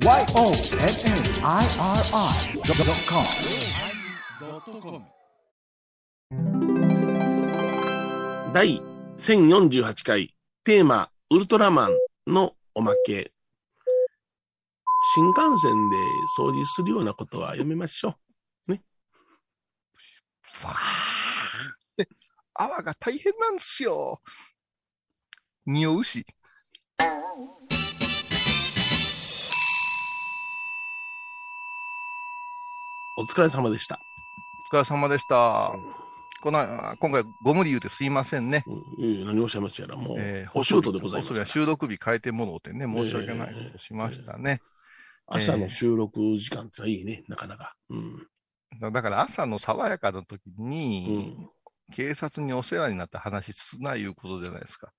[0.00, 0.28] YONNIRI.com
[8.52, 8.80] 第
[9.18, 10.32] 1048回
[10.62, 11.98] テーマウルトラマン
[12.28, 13.32] のおまけ。
[15.14, 15.96] 新幹線で
[16.38, 18.14] 掃除するようなことはやめましょ
[20.58, 20.74] ファーっ
[21.96, 22.08] て
[22.54, 24.20] 泡が大変なんですよ。
[25.66, 26.24] 匂うし。
[33.20, 33.98] お疲れ様でした。
[34.72, 35.72] お疲れ様でした。
[36.40, 36.60] この
[37.00, 38.62] 今回、ご無理言うてすいませんね。
[38.96, 44.60] うん何をおっしゃいましたやら、もう、えーお仕事でございますそれは収録日変えてもろうてね、申し訳ないことしましたね。
[45.26, 47.74] 朝の収録時間っていいね、なかなか。
[47.90, 48.92] うん。
[48.92, 51.48] だから朝の爽やかな時うに、ん。
[51.92, 54.92] 警察にお世話になった話すないうことじゃないですか。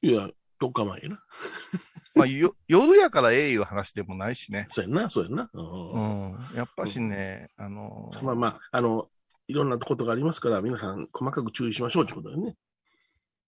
[0.00, 0.30] いや、
[0.60, 1.22] 4日前やな。
[2.14, 4.66] まあ、よ夜やからええいう話でもないしね。
[4.70, 5.50] そうやんな、そうやんな。
[5.52, 6.56] ううんん。
[6.56, 9.08] やっぱしね、あのーまあまあ、あの、
[9.48, 12.56] いろんなことがありますから、皆さん細かく注意しましょうってことだよね。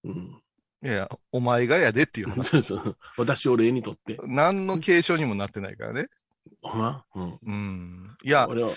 [0.04, 0.42] うん。
[0.84, 2.50] いや、お前がやでっていう話。
[2.50, 4.18] そうそう私を例にとって。
[4.24, 6.08] 何の継承にもなってないからね。
[6.62, 7.04] ほんま？
[7.14, 7.38] うん。
[7.42, 8.16] うん。
[8.22, 8.76] いや、俺は、 そ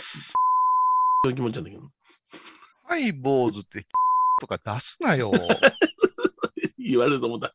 [1.26, 1.84] ういう気持ちなんだけど。
[2.86, 3.86] ハイボーズって
[4.40, 5.32] とか出すなよ。
[6.84, 7.54] 言われると思った。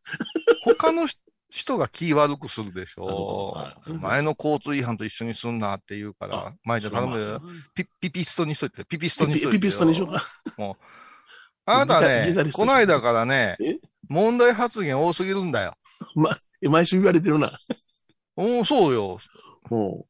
[0.65, 1.07] 他の
[1.51, 3.55] 人が気悪くするでしょ
[3.87, 3.93] う。
[3.95, 7.41] か前の交通違反と一緒にすんなって言うかあら、前じゃ頼むよ。
[7.75, 9.61] ピピピストにしといて、ピピストにしピといてよ。
[9.61, 10.23] ピピストにしようか。
[11.69, 13.75] あなたねこの間からねえ、
[14.09, 15.75] 問題発言多すぎるんだよ。
[16.63, 17.59] 毎週言われてるな。
[18.37, 19.19] おお、そうよ。
[19.69, 20.07] も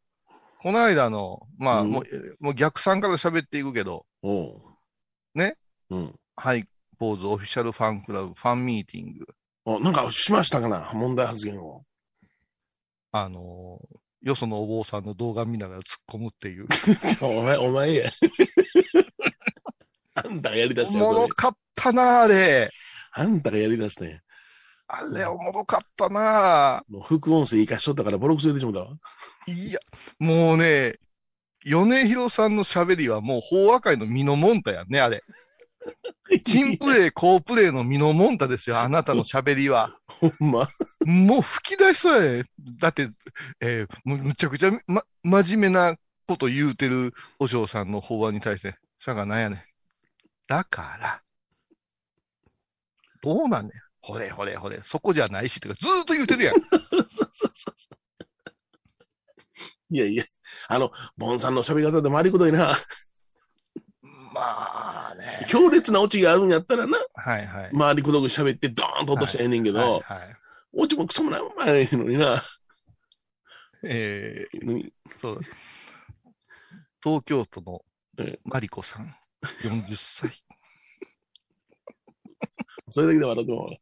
[0.59, 2.05] この間の、まあ、うんもう、
[2.41, 4.05] もう逆算から喋っていくけど。
[5.35, 5.57] ね？
[5.91, 6.15] うん。
[6.35, 6.55] ハ
[6.97, 9.27] イポーズオフィシャルファンクラブファンミーティング。
[9.67, 10.91] あ、なんかしましたかな？
[10.95, 11.85] 問題発言を。
[13.13, 16.67] あのーよそのお坊さんの動画見ながら突っ込むっていう。
[17.23, 18.11] お前、お前や。
[20.15, 21.17] あんたがやりだおしたよ、それ。
[21.21, 22.71] もろかったな、あれ。
[23.13, 24.23] あんたがやりだしたね。
[24.89, 26.83] あれ、おもろかったな。
[26.89, 28.89] もう副音声生かしとったからボロクソ出てしまったわ。
[29.47, 29.79] いや、
[30.19, 30.97] もうね、
[31.65, 35.23] 米広さんの喋りはもう法和会のミノモンタやね、あれ。
[36.45, 39.97] チンプレイ、コープレイのミノモンタですよ、あなたの喋りは。
[40.07, 40.69] ほんま。
[41.05, 42.45] もう吹き出しそうやね。
[42.81, 43.09] だって、
[43.61, 49.61] えーむむちゃくちゃ、ま、真面目なこと言うてるお嬢さんの法案に対して、それがなんやねん。
[50.49, 51.23] だから、
[53.23, 53.73] どうなんねん。
[54.01, 56.55] ほれほれほれ、そこじゃないし、とかずーっと言うてるやん。
[59.91, 60.25] いやいや、
[60.69, 62.77] あの、ボンさんの喋り方でもありくどいな。
[64.37, 65.47] まあね。
[65.49, 67.71] 強烈なオチがあるんやったらな、はいはい。
[67.73, 70.03] 周りくどく喋ってドーンと落としたらええねんけど、はいはい。
[70.75, 72.43] オチもクソもなんもないのにな。
[73.83, 75.41] え何ー、そう。
[77.03, 77.83] 東京都の
[78.19, 79.15] ええマリコさん、
[79.63, 80.31] 40歳。
[82.91, 83.77] それだけで笑っても。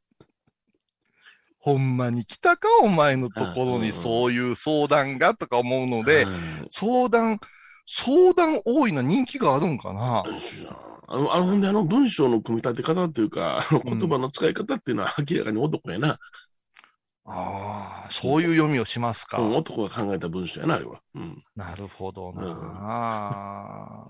[1.58, 7.40] ほんまに来たか、お前のところにうんそういう相談がとか思うので、うん相談、
[7.86, 10.24] 相談多いな人気があるんかな。
[11.06, 16.18] あの、あの、ほんであの文章の組み立て方っていうか、あのうん言葉の使い方っていうのは明らかに男やな。
[17.26, 19.38] ああ、そういう読みをしますか。
[19.38, 21.00] うん、男が考えた文章やな、あれは。
[21.14, 21.42] うん。
[21.56, 24.06] なるほどうんな。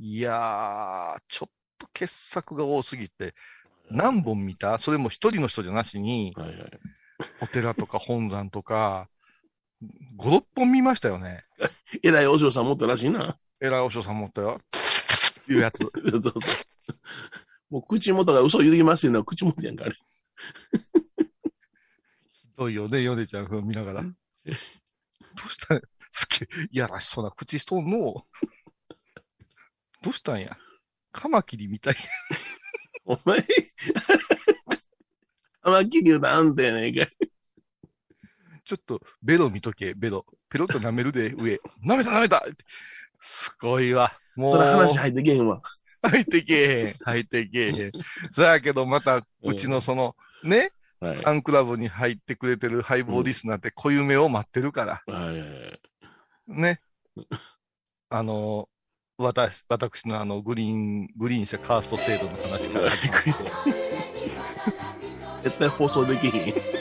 [0.00, 3.34] いやー、ちょっと傑作が多すぎて、
[3.90, 4.78] 何本見た？
[4.78, 6.58] それも一人の人じゃなしに、はいはい。
[7.40, 9.08] お寺とか本山とか、
[10.16, 11.44] 5、6本見ましたよね。
[12.02, 13.38] えらいお嬢さん持ったらしいな。
[13.60, 14.60] 偉いお嬢さん持ったよ。
[15.48, 15.80] いうやつ。
[17.70, 19.94] もう口元が嘘言うてきますっていうのは口元やんか、あれ。
[22.32, 24.02] ひどいよね、ヨネちゃん風見ながら。
[24.02, 24.08] ど
[25.48, 25.82] うしたんや？
[26.10, 28.26] すっげえ、いやらしそうな口しとんの。
[30.02, 30.56] どうしたんや？
[31.10, 31.94] カマキリみたい。
[33.04, 33.44] お前、
[35.62, 37.31] 甘きり言うとあんたやねんかい。
[38.72, 40.24] ちょっと、ベロ見とけ、ベロ。
[40.48, 41.60] ペロッと舐めるで、上。
[41.84, 42.42] 舐めた舐めた
[43.20, 44.18] すごいわ。
[44.34, 44.52] もう。
[44.52, 45.60] それ話入ってけへんわ。
[46.02, 46.94] 入ってけえへん。
[47.04, 47.92] 入ってけえへん。
[48.30, 50.70] そやけど、また、うちのその、ね、
[51.00, 51.16] はい。
[51.16, 55.02] ファンクラブに入ってくれてるハイボーリスナーって固有名を待ってるから。
[55.06, 55.80] はいはいはい。
[56.48, 56.80] ね？
[58.08, 58.70] あの、
[59.18, 63.52] 私、私のあの、グリーン、グリーン車カースト制度の話からびっくりした。
[65.44, 66.71] 絶対放送できへん。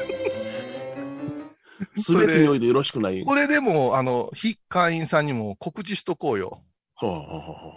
[1.96, 3.24] すべてにおいてよろしくない。
[3.24, 6.64] これでも、あの、非会員さんにも告知しとこうよ。
[6.96, 7.74] ほうほうほ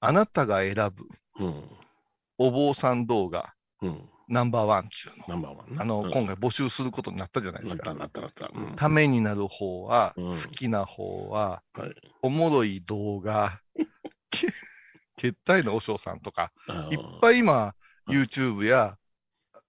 [0.00, 1.04] あなたが選ぶ
[1.38, 1.64] うほう。
[2.38, 3.54] お坊さん動画。
[3.80, 3.88] うん。
[3.88, 4.08] うん。
[4.28, 5.24] ナンバーワン中の。
[5.28, 7.94] ナンバーワンなあの、うん今回募集することになったじゃないでなったすか。
[7.94, 8.50] なったなった。
[8.54, 13.60] うんためになる方は、うん好きな方は、はいおもろい動画、
[14.30, 14.48] け
[15.16, 17.74] 決体の和尚さんとか、あいっぱい今、
[18.06, 18.96] うん YouTube や、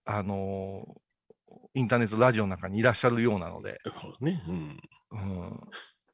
[0.05, 1.02] あのー
[1.75, 4.43] インターネット、ラジオの中にいらっしゃるようなので、そうですね。
[4.47, 4.79] うん。
[5.11, 5.59] うん、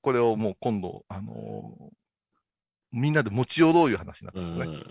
[0.01, 1.89] これをもう今度、あのー
[2.91, 4.77] みんなで持ち寄ろういう話になってうますね。
[4.77, 4.79] ん。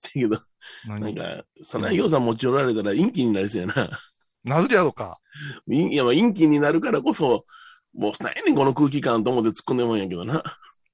[0.00, 0.42] だけど、
[0.86, 4.00] なん何か、早苗行さん持ち寄られたら陰気になりそうやな。
[4.44, 5.20] なるやろか。
[5.66, 7.44] いや、まあ陰気になるからこそ、
[7.92, 10.42] もう何やねん、この空気感と思って突っ込んでもんやけどな。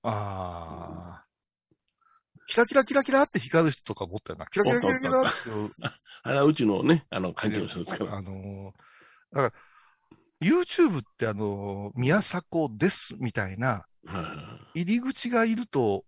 [0.03, 1.25] ああ。
[2.47, 4.47] キラキラキラキラって光る人とか持ったよな。
[4.47, 5.53] キラキラキラキラってい
[6.47, 6.55] う。
[6.55, 8.17] ちのね、あの、関係の人ですから。
[8.17, 8.73] あのー
[9.37, 9.55] だか
[10.41, 16.05] ら、YouTube ってあのー宮迫ですみたいなはい入り口がいると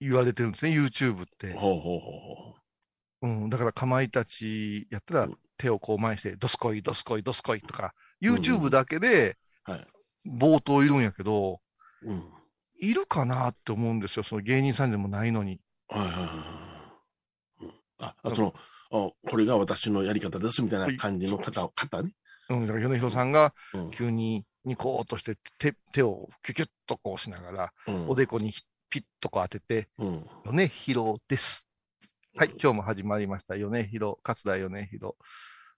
[0.00, 1.52] 言われてるんですね、YouTube って。
[1.54, 2.54] ほうほうほうほ
[3.20, 9.86] うん、だから、かまいたちやったらうん手をこう前にして、どすこい、どすこい、どすこいとか、うん YouTube だけではい
[10.26, 11.60] 冒頭いるんやけど、
[12.02, 12.12] う。
[12.12, 12.22] うん。
[12.80, 15.60] いるかなって思うんですよ、その芸人さんでもないのに。
[15.88, 17.74] はいはいはい。
[17.98, 22.12] あ、あその、あこれが私のやり方ですみたいな感じの方を、方ね。
[22.50, 23.90] うん、だから米広さんがうん。
[23.90, 28.52] 急にニコーっとして手手をキュキュッとこうしながら、うんおでこに
[28.90, 30.26] ピッとこう当てて、うん。
[30.44, 31.68] 米広です。
[32.36, 33.56] はい、今日も始まりました。
[33.56, 35.14] 米広、勝田米広、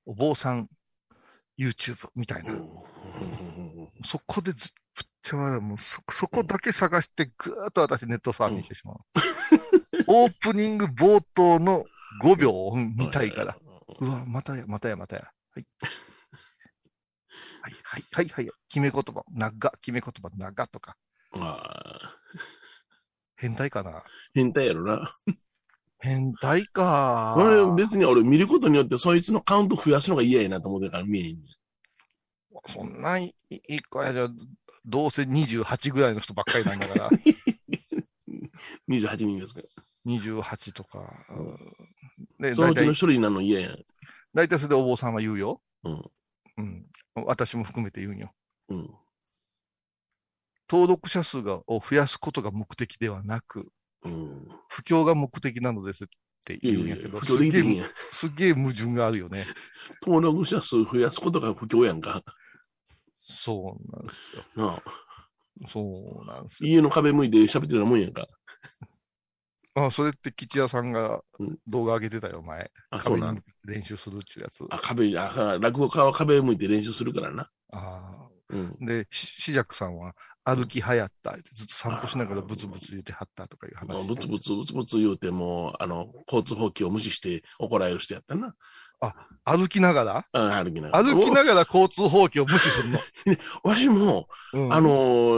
[0.07, 0.69] お坊さん
[1.59, 2.55] YouTube みたいな。
[4.05, 8.97] そこでずっぶっちゃ笑うもうそ、そこだけ探して、ぐーっと私ネットサーフィンしてしまう。
[10.07, 11.85] オープニング冒頭の
[12.23, 12.51] 5秒？
[12.51, 13.57] を見たいから。。
[13.99, 15.31] うわ、またや、またや、またや。
[15.55, 15.67] はい。
[17.63, 18.51] はい、はい、はい、はい。
[18.69, 20.97] 決め言葉、長、決め言葉、長とか。
[21.39, 21.63] あ
[22.03, 22.17] あ。
[23.37, 24.03] 変態かな？
[24.35, 25.11] 変態やろな。
[25.99, 27.35] 変態か。
[27.39, 31.39] 俺別に俺見ることによってそいつのカウント増やすのが嫌やなと思ってるから見えへん。
[32.69, 34.29] そんないいいいかやじゃ、
[34.85, 37.11] どうせ28ぐらいの人ばっかりなんだから、
[38.89, 39.67] 28人ですから。
[40.07, 41.01] 28とか。
[42.41, 43.79] で、その大体、うちの一人になるの嫌やん。
[44.35, 45.61] 大体それでお坊さんは言うよ。
[45.85, 46.03] うん。
[46.59, 46.87] うん。
[47.27, 48.33] 私も含めて言うんよ。
[48.69, 48.91] うん。
[50.71, 53.69] 登録者数がを増やすことが目的ではなく、
[54.05, 54.49] うん。
[54.69, 56.07] 布教が目的なのですっ
[56.45, 57.89] てい言うんやけど、不すげえ況できてへんやん。
[57.95, 59.47] すげえ矛盾があるよね。
[60.03, 62.23] 登録者数増やすことが不況やんか。
[63.21, 64.45] そうなんですよ。
[64.57, 64.83] なあ
[65.69, 66.71] そうなんですよ。
[66.71, 68.27] 家の壁向いて喋ってるようなもんやんか。
[69.87, 72.71] あ、それって吉谷さんがうん動画上げてたよ、前。
[72.91, 73.43] あ、そうなん。
[73.65, 74.65] 練習するっちゅうやつ。
[74.71, 77.51] あ、壁、あ、落語家は壁向いて練習するからな。
[77.73, 78.77] あうん。
[78.81, 84.07] ーで、ししじゃくさんは歩きはやったずっと散歩しながらブツブツ言ってはったとかいう話。
[84.07, 88.55] ブツブツブツブツ言うても、あの、交通法規を無視して怒られる人やったな。
[89.45, 90.25] 歩きながら？
[90.33, 91.05] あ歩きながら。
[91.05, 92.99] 歩きながら交通法規を無視するの。
[93.65, 94.91] おわし も、うんあの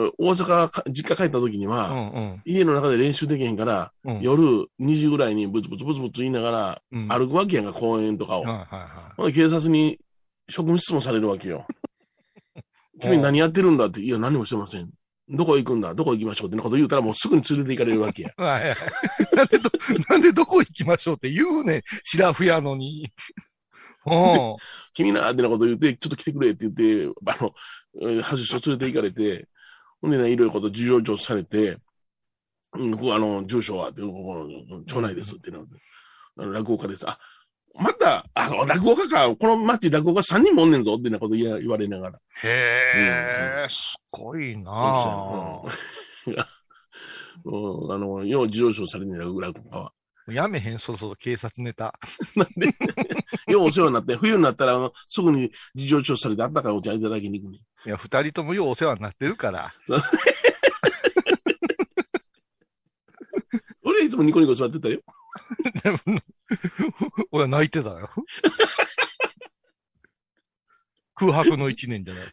[0.09, 4.21] ー大阪か、実家帰った時にうは、んうん家の中で練習できへんから、うん。
[4.21, 4.43] 夜
[4.81, 8.43] 2時ぐらいにブツブツブツブツ言いながら、うん歩くわけやんか、公園とかを。
[8.43, 9.99] はいはいはほんで警察に
[10.49, 11.67] 職務質問されるわけよ。
[13.01, 14.91] 君何やってるんだって、いや、何もしてません。
[15.29, 15.95] どこ行くんだ？
[15.95, 18.31] どこ行きましょうってなこと言うたらもうすぐに連れて行かれるわけや。
[18.31, 18.43] い。
[18.43, 18.75] はいはい。
[19.37, 19.71] なんでど、
[20.09, 21.83] なんでどこ行きましょうって言うね。
[22.03, 23.13] シラフやのに。
[24.07, 24.57] うん。
[24.95, 27.55] 君なーってなこと言って、ちょっと来てくれって言って、あの、
[28.01, 29.49] えー外しと連れて行かれて、
[30.01, 31.79] ほんでね、いろいろこと事情聴取されて、
[32.75, 35.69] うん、ここあの、住所はって、ここの町内ですってなって、
[36.39, 37.09] あの落語家です。
[37.09, 37.19] あ、
[37.75, 42.19] また、あ、落語家か、この町落語家3人もおんねんぞってなこと言わ言われながら。
[42.43, 45.63] へえ、すごいなあ
[47.45, 49.93] うん、あの、よう事情聴取されてる落語家は。
[50.29, 51.99] やめへん、そろそろ警察ネタ。
[52.37, 52.67] なんで、
[53.51, 57.55] ようお世話になって、冬になったら、あの、すぐに事情聴取されて、あったかいお茶いただきに行く。
[57.55, 59.75] いや、二人ともようお世話になってるから。
[63.83, 65.01] 俺はいつもニコニコ座ってたよ。
[67.33, 68.09] 俺は泣いてたよ。
[71.15, 72.25] 空白の一年じゃない。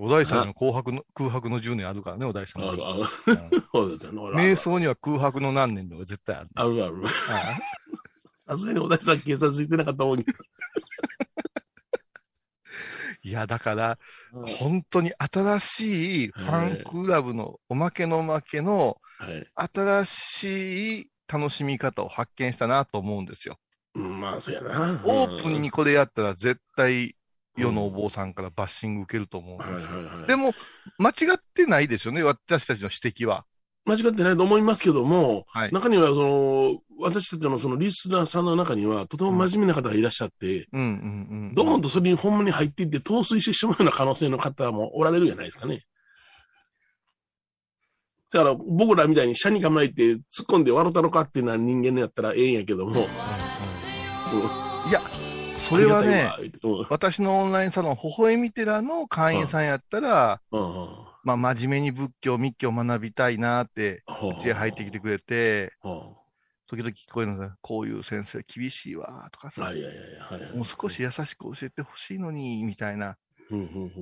[0.00, 2.72] お大さんの空白の、空白の10年あるからね、お大さんは。
[2.72, 3.02] ある ある。
[4.34, 6.50] 瞑想には空白の何年のが絶対ある。
[6.54, 7.02] あるある。
[8.46, 10.20] あ さすがにお大さん警察行ってなかったもん。
[13.22, 13.98] いや、だから、
[14.58, 19.46] 本当に新しいファンクラブのおまけのおまけのはい。
[19.74, 23.58] 新しい楽しみ方を発見したなと思うんですよ。
[23.94, 25.00] うん、まあ、そうやな。
[25.04, 27.12] オープンにこれやったら絶対うん
[27.58, 29.96] 世のお坊さんからバッシング受けると思うんはいですよ。
[29.96, 30.26] はいはい。
[30.26, 30.52] でも、
[30.98, 33.44] 間違ってないですよね、私たちの指摘は。
[33.84, 35.72] 間違ってないと思いますけども、はい。
[35.72, 41.54] 中には、その、私たちのそのリスナーさんの中には、とても真面目な方がいらっしゃって、うんうんうん。
[41.54, 45.84] ドーンとそれにほんまに入っていって、陶酔してしまうような可能性の方もおられるじゃないですかね。
[48.30, 53.08] だから、僕らみたいに車に構えて突っ込んで笑ったのかっていうのは人間のやったらええんやけども、いや、
[55.68, 56.58] それはね、うて。
[56.90, 60.88] 私のオンラインサロン、微笑み寺の会員さんやったら、うんうんうん。
[61.24, 66.16] まあ、真面目に仏教、密教を学びたいなって、ほううちへ入ってきてくれて、ほ
[66.68, 69.72] 時々聞こえるのが、こういう先生厳しいわ、とかさ。
[70.54, 73.16] もう少し優しく教えてほしいのに、みたいな。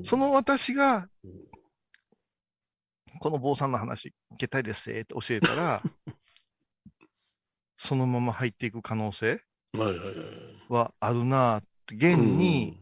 [0.04, 1.30] その私がうん、
[3.20, 5.82] この坊さんの話、受けたいですって教えたら、
[7.76, 9.40] そのまま入っていく可能性
[9.72, 10.14] はいはいはい。
[10.68, 12.76] はあるな現に、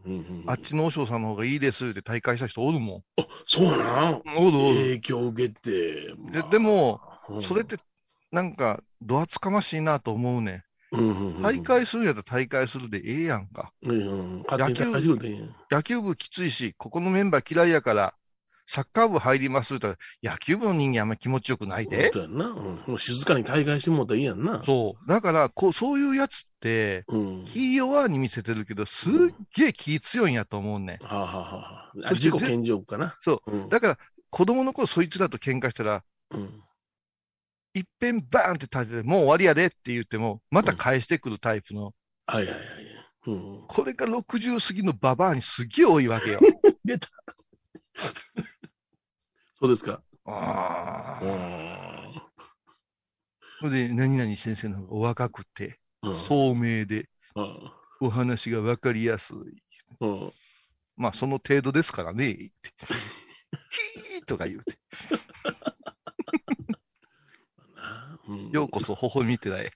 [0.47, 3.05] あっちの和尚さんの方がいいですって大会した人おるも
[3.47, 4.23] そうなんん。
[4.37, 4.77] おるおる。
[4.77, 6.15] 影響を受けて。
[6.33, 7.77] ででも、うんそれって、
[8.33, 11.43] なんか、ど厚かましいなと思うねうん。
[11.43, 13.73] 大会するんやったら大会するでええやんか。
[13.83, 18.15] うんうん、勝手に大丈夫でいいやん野球部きついし、ここのメンバー嫌いやから、
[18.67, 22.11] サッカー部入りますって言ったら、野球部の人間あんま気持ちよくないで。
[22.13, 24.63] そうな、うんもう静かに大会してもうたらいいやんな。
[24.65, 25.09] そう。
[25.09, 26.54] だから、こう、そういうやつって、
[27.09, 27.45] うん。
[27.47, 29.13] 気弱に見せてるけど、すっ
[29.55, 31.05] げえ気強いんやと思うねん。
[31.05, 33.17] はあ、はあはあ、自己顕示欲かな？。
[33.21, 33.69] そううん。
[33.69, 33.99] だから、
[34.31, 36.63] 子供の頃そいつらと喧嘩したら、うん。
[37.75, 41.93] いっぺんバーンって立てて、もう終わりやでって言っても、また返してくるタイプの、
[42.27, 42.61] はいはいはい。
[43.27, 43.33] う
[43.65, 43.67] ん。
[43.67, 46.41] これが60過ぎのババアにすっげえ多いわけよ。
[49.59, 50.03] そうですか。
[50.27, 51.25] ああ。
[51.25, 52.05] うん。
[53.61, 55.75] それで、何々先生の方がお若くて、うん。
[56.15, 57.73] 聡明で、うん。
[58.01, 59.37] お話がわかりやすい。
[60.01, 60.33] うん。
[60.97, 62.53] まあ、その程度ですからね、って。
[64.17, 64.77] ヒーとか言うて。
[68.27, 69.71] うんようこそ、微笑み寺へ。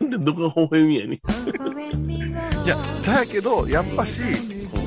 [0.00, 1.20] で、どこが微笑みやね
[2.64, 4.22] いや、だやけど、やっぱし、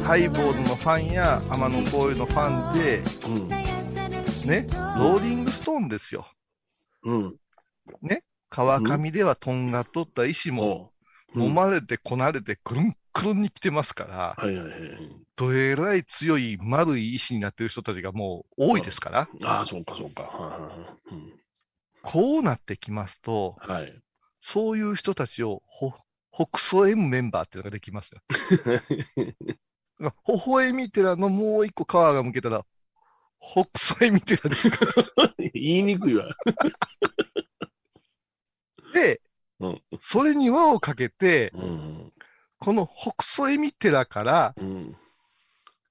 [0.04, 3.50] ハイボールのファンや天野幸雄のファンで、うん。
[4.50, 6.28] ね、ローリングストーンですよ。
[7.04, 7.36] うん。
[8.50, 10.92] 川上ではとんがっとった石も。
[11.36, 14.80] 揉まれてこなれてくるんくるんに来てますから、はいはいはい。
[15.36, 20.24] どえらい強い丸い石になってる人たちがもう多いですから、ああ、そうかそうか。
[20.24, 20.68] はいはいは
[21.12, 21.34] いうん
[22.08, 23.94] こうなってきますと、はい。
[24.40, 25.92] そういう人たちをほ、
[26.32, 28.22] 北総 M メンバーっていうのができますよ。
[30.00, 30.10] 微
[30.46, 32.64] 笑み寺のもう一個皮が向けたら、
[33.42, 34.86] 北総 M 寺ですか？
[35.54, 36.28] 言いにくいわ。
[38.96, 39.22] で、
[39.60, 42.12] うんそれに輪をかけて、うん。
[42.60, 44.96] この北総 M 寺から、うん。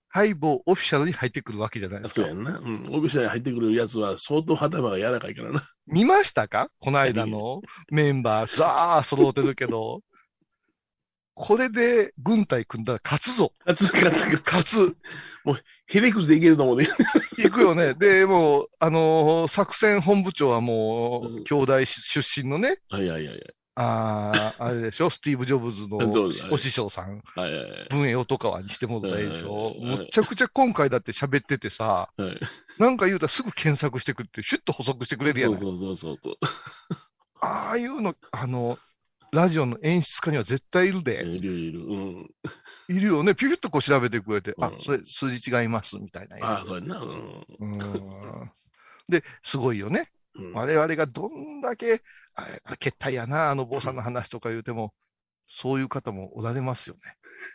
[0.09, 2.35] ハイボーオフィシャルに入ってくるわけじゃないですかそうや。
[2.35, 2.59] んな。
[2.59, 2.87] うん。
[2.91, 5.63] オフィシャルに入ってくるやつは相当頭が柔らかいからな。
[5.87, 6.69] 見ましたか？
[6.79, 10.01] この間のメンバー、ザー揃ってるけど、
[11.35, 13.53] これで軍隊組んだら勝つぞ。
[13.67, 14.97] 勝つ、勝つ、勝つ。
[15.87, 16.87] ヘレクスでいけると思うね。
[17.39, 17.95] 行くよね。
[17.95, 25.97] で、もう、あのー作戦本部長はもう、うん兄弟出身のね、はいはいはいああ、あれでしょ、スティーブ・ジョブズの
[26.53, 27.53] お師匠さん、はい。
[27.53, 29.75] はいはい文英音川にしてもらったらいいでしょ。
[29.77, 32.23] うんむっちゃくちゃ今回だって喋っててさ、はい。
[32.23, 32.41] はい。
[32.79, 35.59] なんか言うたらすぐ検索してくれて、シュッと補足してくれるやん。
[35.59, 36.35] そうそうそうそう。
[37.41, 38.79] ああいうの、あの、
[39.35, 41.27] ラジオの演出家には絶対いるで。
[41.27, 41.81] いるいる。
[41.81, 42.31] うん。
[42.89, 43.35] いるよね。
[43.35, 46.37] ピュッとこう調べてくれて、あう、んそれ数字違います、みたいな。
[46.41, 46.99] ああ、そうやんな。
[46.99, 47.45] うん。
[47.59, 47.77] う
[48.45, 48.51] ん
[49.09, 50.11] で、すごいよね。
[50.37, 52.03] うん我々がどんだけ、
[52.35, 54.95] ああ決体やな、あの坊さんの話とか言うても、
[55.49, 57.01] そういう方もおられますよね。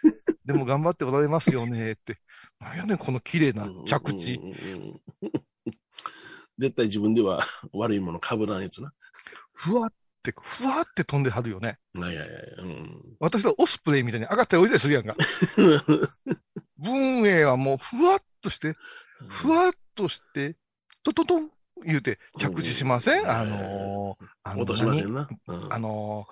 [0.45, 2.19] でも頑張っておられますよねって。
[2.59, 4.39] なんやねん、この綺麗な着地。
[6.57, 8.93] 絶対自分では悪いもの被らんやつな。
[9.53, 9.95] ふわって、
[10.41, 11.77] ふわって飛んではるよね。
[11.93, 12.29] はいはいはい。
[12.59, 13.01] うん。
[13.19, 15.15] 私はオスプレイみたいに上がったり降りたりするやんか。
[16.77, 18.73] 文英はもうふわっとして、
[19.27, 20.55] ふわっとして、
[21.03, 21.51] トトトン
[21.85, 24.65] 言うて着地しません、うんあのー、あの
[25.73, 26.27] あの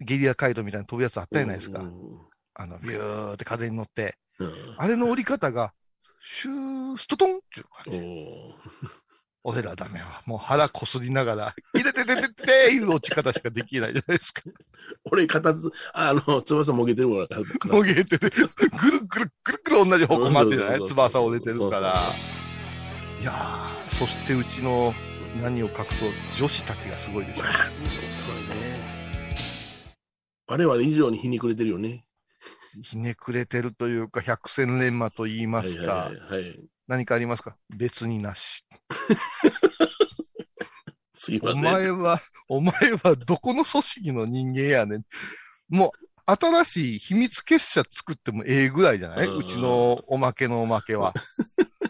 [0.00, 1.80] ー、ゲリラ街道みたいな飛ぶやつあったじゃないですか。
[1.80, 4.18] うんあの、ビューって風に乗って。
[4.38, 5.72] うんあれの降り方が、
[6.22, 7.98] シュー、ストトンっていう感おじ。
[9.44, 10.22] ー俺らダメは。
[10.26, 14.42] もう腹こすりながら、いてててててていう落ち方しかできないじゃないですか。
[15.04, 17.72] 俺、片つ、あの、翼もげてるもんから。
[17.72, 22.02] もげてて、ぐるぐるぐるぐる同じ方向回ってるじゃなうんい翼折れてるから。
[23.20, 24.94] いやー、そしてうちの
[25.42, 27.44] 何を隠そう、女子たちがすごいでしょ。
[27.44, 27.52] まあ
[27.86, 28.90] すごいね。
[30.46, 32.04] 我々以上に皮肉れてるよね。
[32.82, 36.12] ひねくれてるというか、百戦錬磨と言いますかは。
[36.12, 36.60] いはいはいはい。
[36.90, 37.56] 何かありますか？
[37.70, 38.64] 別になし。
[41.14, 41.62] お すいません。
[41.62, 42.72] 前は、お前
[43.04, 45.04] はどこの組織の人間やねん。
[45.68, 49.28] もう、新しい秘密結社作ってもええぐらいじゃない？
[49.28, 51.14] うちのおまけのおまけは。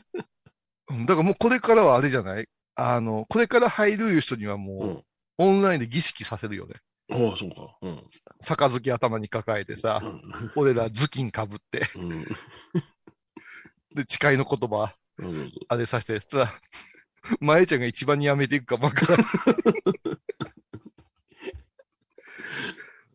[0.90, 2.46] うんだからもうこれからはあれじゃない？
[2.74, 5.04] あの、これから入るいう人にはもう、うん。
[5.38, 6.74] オンラインで儀式させるよね。
[7.10, 7.76] おうそうか。
[7.80, 8.04] うん。
[8.40, 10.52] 杯頭に抱えてさう、ん。
[10.56, 12.26] 俺ら頭巾かぶって、うん。
[13.94, 14.94] で、誓いの言葉、
[15.68, 16.52] あれさして、ただ、
[17.40, 19.26] 前ちゃんが一番にやめていくかもわからん。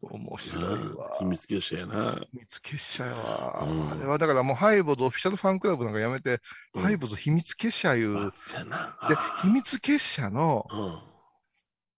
[0.01, 0.65] 面白い
[0.95, 1.15] わ。
[1.19, 2.15] 秘密結社やな。
[2.31, 3.63] 秘密結社やわ。
[3.67, 6.39] うんあれはだからもうハイボードオフィシャルファンクラブなんかやめて、
[6.75, 8.13] うんハイボード秘密結社いう。
[8.13, 8.31] で
[8.71, 10.99] あ、秘密結社のうん。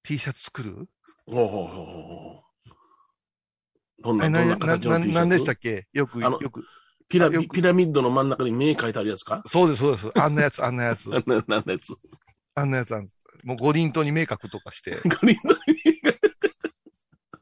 [0.03, 0.87] T シャツ作る？
[1.25, 2.43] ほうほうほうほ
[3.99, 4.03] う。
[4.03, 5.13] どんあな、んな形のな T シャツ？
[5.19, 5.87] なんでしたっけ？
[5.91, 6.63] よく、よく。
[7.09, 9.41] ピラピラミッドの真ん中に目描いてあるやつか？
[9.47, 10.09] そうです、そうです。
[10.15, 11.05] あんなやつ、あんなやつ。
[11.09, 11.93] な、な、なんのやつ
[12.55, 13.07] あんなやつあん
[13.43, 14.99] もう五輪島に明確とかして。
[15.05, 15.55] グリーンの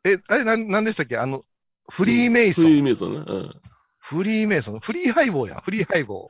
[0.03, 1.17] え、あれ、なん、なんでしたっけ？
[1.17, 1.43] あの、
[1.89, 2.65] フリーメイソン。
[2.65, 3.23] フリーメイソンね。
[3.25, 3.61] うん。
[3.97, 4.79] フリーメイソン。
[4.79, 5.61] フリーハイボーやん。
[5.61, 6.29] フリーハイボ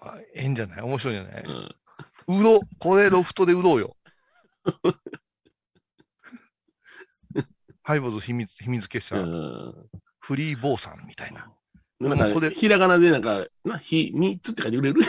[0.00, 0.08] ー。
[0.08, 0.80] あええんじゃない？
[0.82, 1.44] 面白いんじゃない？
[1.44, 1.74] うん
[2.26, 2.60] 売ろう。
[2.78, 3.96] これロフトで売ろうよ。
[7.82, 9.74] ハイボーズ秘密、秘密結社、うん。
[10.22, 11.50] フリーボーさんみたいな。
[12.00, 15.02] でなんか、これひらがなでなんか、な、ひ、みつって書いてくれる？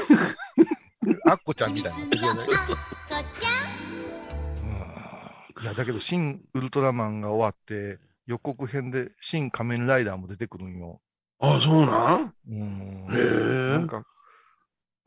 [1.26, 2.00] アッコちゃんみたいな。
[2.00, 2.44] こちゃんうん
[5.64, 11.00] いや、だけど、新ウルトラマンが終わって、予告編で新仮面ライダーも出てくるんよ。
[11.40, 12.34] あ、そうなん？
[12.50, 13.08] うん。
[13.12, 14.04] へえなんか、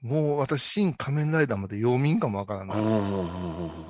[0.02, 2.78] もう私、新仮面ライダーまで読みんかもわからない。
[2.78, 3.20] うん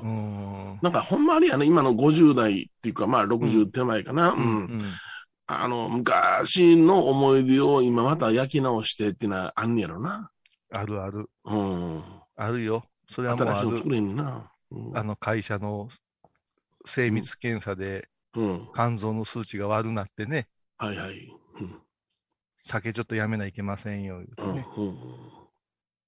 [0.02, 0.78] うん。
[0.82, 4.30] なんか、ほんまあれやね、今の50代っていうか、まあ、60手前かな。
[4.30, 4.40] うん。
[4.40, 4.82] うん。
[5.46, 10.30] あの、昔の思い出を今また焼き直してっていうのはあんねやろな。
[10.72, 11.30] あるある。
[11.44, 12.02] うん。
[12.34, 12.84] あるよ。
[13.08, 13.82] それはもうある。
[13.88, 14.50] れな。
[14.70, 15.88] うんあの会社の
[16.84, 18.68] 精密検査でうん。
[18.74, 21.32] 肝臓の数値が悪なってね、はいはい。
[21.60, 21.80] うん。
[22.58, 24.54] 酒ちょっとやめないけませんよ、言ううん。
[24.54, 24.66] てね。
[24.76, 24.96] うん。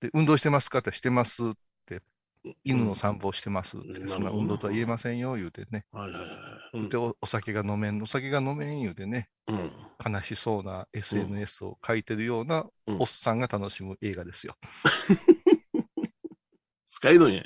[0.01, 0.81] で、運動してますか？
[0.81, 1.53] ってしてますっ
[1.87, 2.03] て、
[2.65, 5.87] 犬の散歩してますって、うんそんな運動とは言えませんよ、言うてね。
[5.93, 6.29] はいはいはい。
[6.73, 9.73] うんで、おお酒が飲めん、お酒が飲めん言うてね、うん。
[10.05, 14.55] 悲しそうな SNS を書いてるようなうんおっさんが楽しむ映画ですよ。
[16.89, 17.43] スカイドンや。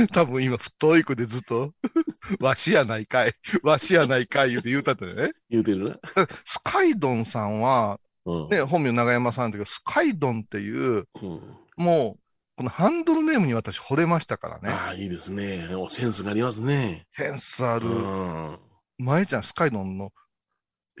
[0.12, 1.74] 多分今、太い子でずっと、
[2.40, 5.32] わしやないかい、わしやないかい言うて言うたってね。
[5.48, 5.98] 言うてるな。
[6.46, 8.48] スカイドンさんは、うん。
[8.48, 11.56] ね、本名長山さんだけど、スカイドンっていう、うん。
[11.76, 12.20] もう、
[12.60, 14.68] このハンドルネームに私惚れましたからね。
[14.68, 15.74] ああ、いいですね。
[15.74, 17.06] おセンスがありますね。
[17.10, 17.88] センスあうる。
[17.88, 18.58] ん。
[18.98, 20.12] 前ちゃん、スカイドンの、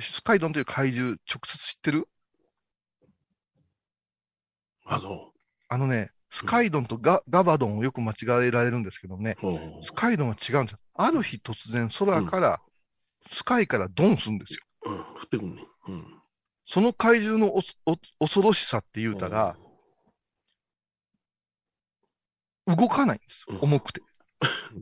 [0.00, 2.08] スカイドンという怪獣、直接知ってる？
[4.86, 5.34] あ、そ
[5.68, 9.48] あのね、スカイドンとガガバドンをよく間違えられるんですけどね、う。
[9.48, 10.78] うんスカイドンは違うんですよ。
[10.94, 12.62] ある日突然空から、
[13.30, 14.60] スカイからドンするんですよ。
[14.86, 14.94] うん。
[14.94, 15.62] 降ってくんね。
[15.88, 16.06] うん。
[16.64, 19.58] その怪獣のおお恐ろしさって言うたら、
[22.76, 23.58] 動かないんですうん。
[23.60, 24.02] 重くて。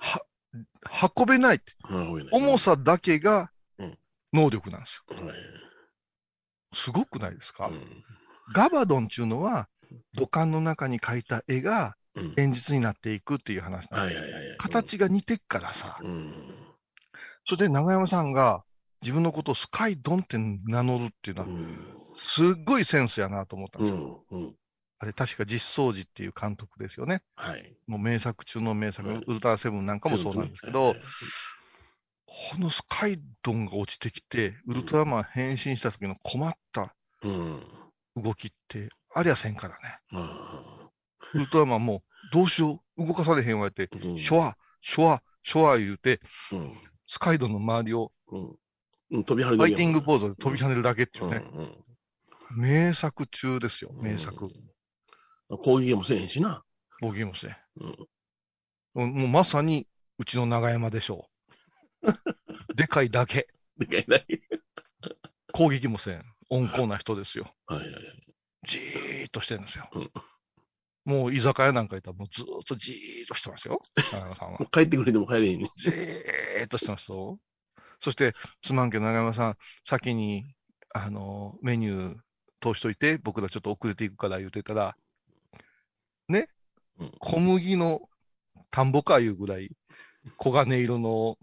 [0.00, 0.22] は、
[1.16, 1.74] 運べないって。
[2.32, 3.98] 重さだけがうん
[4.32, 5.26] 能力なんですよ。
[5.26, 5.36] はい
[6.72, 8.04] すごくないですか、うん
[8.52, 9.68] ガバドンっていうのは、
[10.14, 14.56] 土管の中に描いた絵がうん現実になっていくっていう話なんはですいはいはいはい。
[14.58, 15.98] 形が似てっからさ。
[16.02, 16.32] うん。
[17.46, 18.64] それで長山さんが
[19.02, 21.78] 自分のことをスカイドンって名乗るっていうのは、うん。
[22.16, 24.24] すっごいセンスやなと思ったんうですよ。
[24.30, 24.36] ん。
[24.36, 24.54] うん。
[25.02, 27.22] あれ確か実相寺っていう監督ですよね。
[27.34, 27.74] はい。
[27.86, 30.94] もう名作中の名作、うんウルトラセブンなんかもそうなんですけど、
[32.26, 37.62] このスカイドンが落ちてきて、ウルトラマン変身した時の困ったうん。
[38.14, 39.98] 動きって、ありゃせんからね。
[40.12, 40.90] あ
[41.32, 46.20] ウルトラマンも、どうしよう、動かされへんわって、シュワ、シュワ、シュワ言うて、
[46.52, 46.72] うん。
[47.06, 48.12] スカイドンの周りを。
[48.30, 51.42] 飛び跳ねファイティングポーズズで飛び跳ねるだけっていうね、
[52.54, 54.50] 名作中ですよ、名作。。
[55.58, 56.64] 攻撃もせえへんしな。
[57.00, 57.56] ボギーもして。
[58.94, 59.14] うん。
[59.14, 59.86] もうまさに、
[60.18, 61.28] うちの長山でしょ
[62.02, 62.12] う。
[62.74, 63.48] でかいだけ。
[63.76, 64.26] でかいない。
[65.52, 66.24] 攻撃もせん。
[66.50, 67.54] 温厚な人ですよ。
[67.66, 68.02] はいはいはい。
[68.66, 69.88] じーっとしてるんですよ。
[69.92, 70.10] うん
[71.06, 73.80] もう居酒屋なんかいたらもうずーっとじーっとしてますよ。
[74.12, 75.70] 長山さんは 帰ってくれても帰れへんね。
[75.78, 77.40] じーっとしてますよ。
[78.00, 80.44] そして、すまんけど長山さん、先に、
[80.94, 82.16] あの、メニュー
[82.60, 84.96] 通しといて、僕らちょっと遅れていくから言うてたら、
[86.30, 86.48] ね、
[86.98, 88.02] うん小麦の
[88.70, 89.70] 田んぼかいうぐらい、
[90.38, 91.36] 黄金色の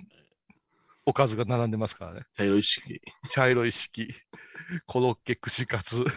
[1.06, 2.21] おかずが並んでますからね。
[2.36, 3.02] 茶色い式。
[3.32, 4.13] 茶色い式、
[4.86, 6.04] コロッケ、串カツ。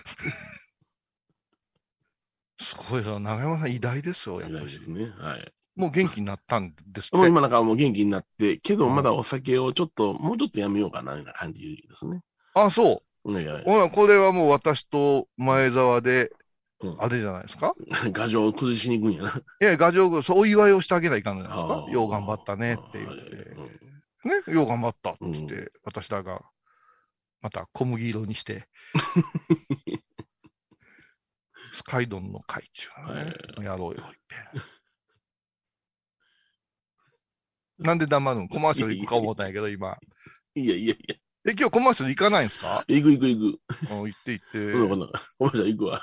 [2.60, 3.18] すごいな。
[3.18, 4.90] 長山さん偉大ですよ、やっぱり偉大です。
[4.90, 5.10] ね。
[5.10, 5.52] はい。
[5.76, 7.16] もう元気になったんですって。
[7.16, 12.20] もう今なんかもう元気になって、けどまだお酒をちょっと、もうちょっとやめようかな、ような感じですね。
[12.54, 13.32] あ、そう。
[13.32, 16.32] いやいやほら、これはもう私と前澤で、
[16.82, 17.74] うんあれじゃないですか？
[18.14, 19.30] 牙城を崩しに行くんやな。
[19.60, 23.22] いや、画像、そう、お祝いをしてあげないかんのじゃないですかよう頑張ったねって言って。
[23.22, 23.66] うん
[24.22, 26.42] ね、よう頑張ったって言って、う私だが、
[27.40, 28.68] また小麦色にして、
[31.72, 32.90] スカイドンの会中
[33.60, 34.18] ね、やろうよって。
[37.78, 38.48] なんで黙るの？
[38.48, 39.96] コマーシャル行くか思ったんやけど、今。
[40.54, 41.14] いやいやいや、
[41.46, 42.84] え、今日コマーシャル行かないんですか？
[42.88, 43.60] 行く行く行く。
[43.90, 44.72] うん行って行って。
[45.38, 46.02] コマーシャル行くわ。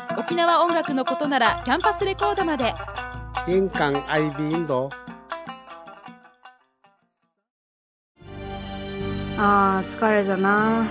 [0.21, 2.75] 沖縄音楽のことならキャンパスレコードまで。
[3.47, 4.87] 印港 IB 印度。
[9.39, 10.85] あー疲れじゃな。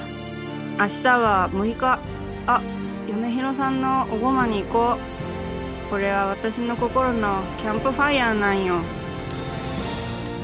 [0.80, 2.00] 明日は6日。
[2.48, 2.60] あ
[3.06, 5.90] 米広さんのおごまに行こう。
[5.90, 8.80] これは私の心のキャンプファイヤーなんよ。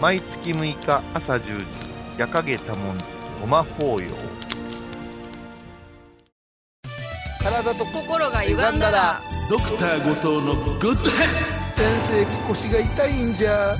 [0.00, 1.64] 毎月6日朝10時、
[2.18, 3.04] 夜影多文字、
[3.40, 4.35] ごま法要。
[7.46, 9.20] 体と心が歪んだら。
[9.48, 13.76] ドクター後藤のグッド先生腰が痛いんじゃ。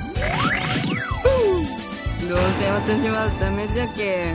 [2.29, 4.33] どうせ私はダメじゃけ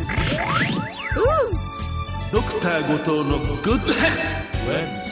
[2.31, 5.03] ドドクター後藤のグッドヘッ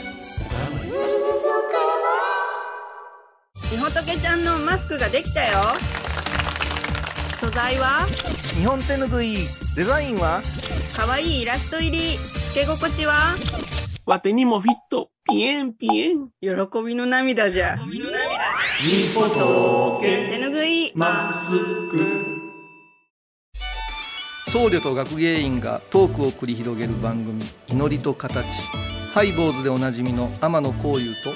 [3.72, 5.74] みほとけちゃんのマスクができたよ。
[7.40, 8.06] 素材は？
[8.54, 9.48] 日本手ぬぐい。
[9.76, 10.42] デザインは？
[10.94, 12.18] かわいいイラスト入り。
[12.18, 13.36] つけ心地は？
[14.06, 15.10] わてにもフィット。
[15.24, 16.30] ピエンピエン。
[16.40, 16.50] 喜
[16.84, 17.76] びの涙じゃ。
[17.76, 18.00] み
[19.14, 22.30] ほと手ぬぐいマスク
[24.48, 28.46] 僧侶と学芸員がトークを繰り広げる番組「祈りと形」
[29.12, 31.34] ハイ坊主でおなじみの天野幸雄と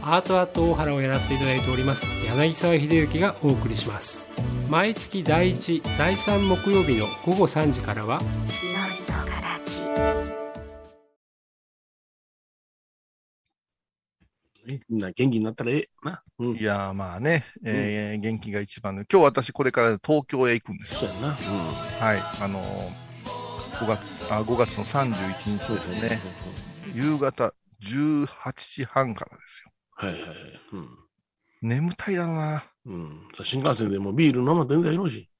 [0.00, 2.06] アートアート大原をやらせていただいております。
[2.24, 4.28] 柳沢秀幸がお送りします。
[4.70, 8.20] 毎月第1第3木曜日の午後3時からは
[14.66, 16.22] ねみんな元気になったらええな。
[16.38, 16.62] うんい。
[16.62, 21.28] やーまあね、えー元気が一番で今日私これから東京へ行くんですそうやな。
[21.28, 21.34] うん。
[21.34, 23.04] はいあのー
[23.80, 26.20] 5月あ5月の31日ですね
[26.94, 30.30] 夕方18時半からですよはいはいはい。
[30.72, 30.88] うん。
[31.62, 33.28] 眠たいだろうなうん。
[33.42, 35.30] 新幹線でもビール飲まんとんだよろしい。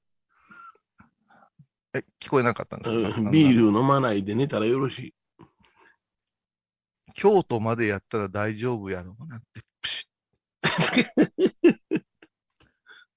[1.95, 5.15] え聞こえなかったんですか、うんビール飲まないで寝たらよろしい。
[7.15, 10.07] 京都までやったら大丈夫やろうなってプシ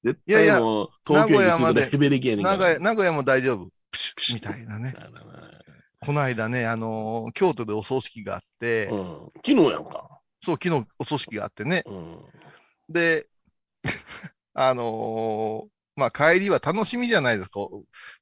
[0.03, 4.95] 絶いやいや対もう東京に着いた名古屋までらヘベレキやねん名古屋名古屋も大丈夫プシュみたいなね
[5.99, 9.31] この間ね、あのー京都でお葬式があって、うん。
[9.45, 10.21] 昨日やんか。
[10.43, 11.83] そう、昨日お葬式があってね。
[11.85, 12.17] うん。
[12.89, 13.27] で、
[14.53, 17.55] あのーまあ、帰りは楽しみじゃないですか。
[17.55, 17.81] ちょ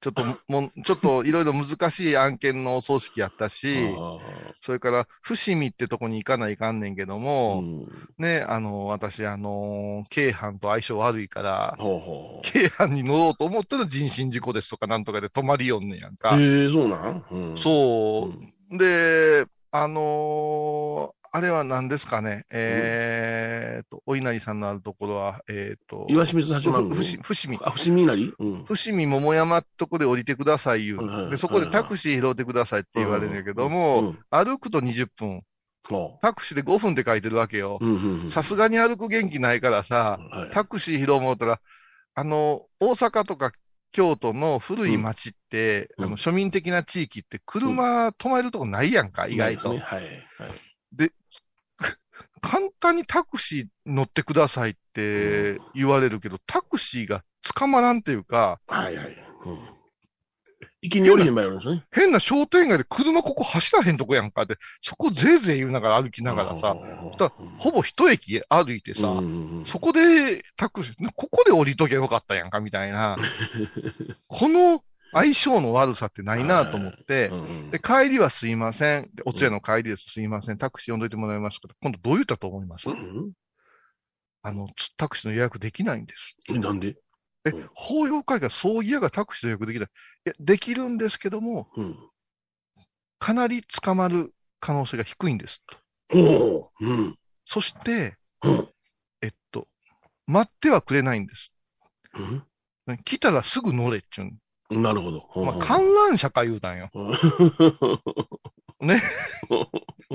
[0.09, 4.17] っと、もう、ちょっといろいろ難しい案件のお葬式やったし、あ
[4.61, 7.87] それから、伏見ってとこに行かないかんねんけどあも、うん。
[8.17, 12.47] ね、あのー私、あのー京阪と相性悪いから、ほうほう。
[12.47, 16.37] 京阪に乗ろうと思ったら人身事故ですとかなんとかで止まりよんねんやんか。
[16.39, 17.25] ええそうなん？
[17.29, 17.57] うん。
[17.57, 18.31] そ
[18.71, 18.77] うう。
[18.77, 22.45] で、あのーあれは何ですかね？
[22.49, 27.59] えーと、お稲荷さんのあるところは、えーと、岩清水八幡伏見。
[27.61, 28.31] あ、伏見稲荷？
[28.39, 28.63] うん。
[28.63, 35.41] 伏見桃山とこで降りてください言うはいはいで、そこでタクシー拾ってくださいって言われるんやけども、うん、歩くと20分、
[35.89, 37.85] ほタクシーで5分って書いてるわけよう。。
[37.85, 38.29] うんうんうん。
[38.29, 41.59] さすがに歩く元気ないからさ、はいタクシー拾おうたら、
[42.13, 43.51] あの、大阪とか
[43.91, 49.73] 京都の古い町って、うんあの庶民的な地域って車止めるとこないやんか、意外と。
[49.73, 49.99] ねはい。
[49.99, 50.11] はい。
[52.45, 57.23] 簡単にタクシー乗ってくださいって言われるけど、タクシーが
[57.55, 59.07] 捕まらんっていうか、はいはい。
[59.45, 59.75] うん。
[60.81, 61.83] 行きに降りへん場合あるんですね。
[61.91, 66.75] 変な商店街で車ここ走らへんとこやんかって、そこぜいぜい言いながら歩きながらさ、
[67.11, 73.17] したらほぼ一駅歩いてさ、うんうんうんそこでタクシー、ここで降りときゃよかったやんかみたいな、
[74.27, 74.83] この
[75.17, 79.09] 相性の悪さってないなと思ってう、んうんで、帰りはすいません。
[79.15, 80.09] でお通夜の帰りです。
[80.09, 80.57] すいません。
[80.57, 82.89] タクシー呼んどいてもらいますけど、今度どう言ったと思います？
[82.89, 83.31] うん
[84.41, 86.35] あの、つタクシーの予約できないんです。
[86.49, 86.95] えなんで？
[87.45, 89.89] えうん、法要会が葬儀屋がタクシーの予約できない。
[90.25, 91.95] いや、できるんですけども、うん。
[93.17, 95.63] かなり捕まる可能性が低いんです
[96.11, 96.71] と。
[96.79, 97.15] うん。
[97.45, 98.67] そして、うん。
[99.21, 99.67] えっと、
[100.27, 101.51] 待ってはくれないんです。
[102.15, 102.43] うん
[102.87, 104.37] ね来たらすぐ乗れっちゅうん。
[104.69, 105.29] なるほど。
[105.43, 106.89] まあ、観覧車か言うたんよ。
[108.81, 109.01] ね。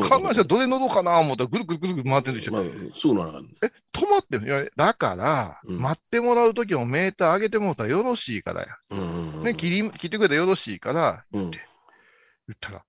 [0.09, 2.53] 観覧車どれ乗ろうかな思ったらぐるぐるぐるぐる回ってるでしょ。
[2.53, 2.63] まあ、
[2.95, 3.45] すぐならん。
[3.63, 4.47] え、止まってる？
[4.47, 8.69] いや、だから、うん待ってもらうときもメーター上げてもらったらよろしいからや。
[8.91, 9.43] うん。
[9.43, 11.51] ね、切り、切ってくれたらよろしいから、うん。
[11.51, 12.83] 言ったら、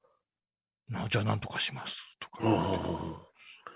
[0.89, 2.02] なじゃあなんとかします。
[2.19, 2.39] とか。
[2.43, 3.15] うん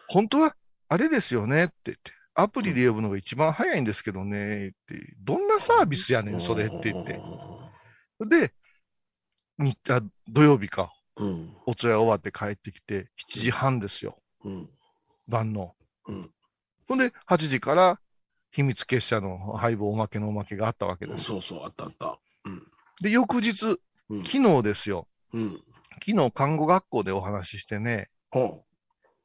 [0.07, 0.55] 本当は、
[0.87, 7.19] あれですよねって言って、アプリで呼ぶのが一番早いんですけどね、って、どんなサービスやねん、それって言って。。
[8.19, 8.53] で、
[9.57, 11.57] にあ土曜日か、うん。
[11.65, 14.69] お通夜終わって帰ってきて、7時半ですよ、うん。
[15.27, 15.75] 晩の。
[16.07, 16.31] うん。
[16.87, 17.99] ほんで、8時から、
[18.51, 21.25] 秘密結社の配合おまけのおまけがあったわけです。
[21.25, 22.19] そうそう、あったあった。
[23.01, 24.23] で、翌日、うん。
[24.23, 25.07] 昨日ですよ。
[25.33, 25.61] うん。
[26.05, 28.65] 昨日看護学校でお話ししてね、ほ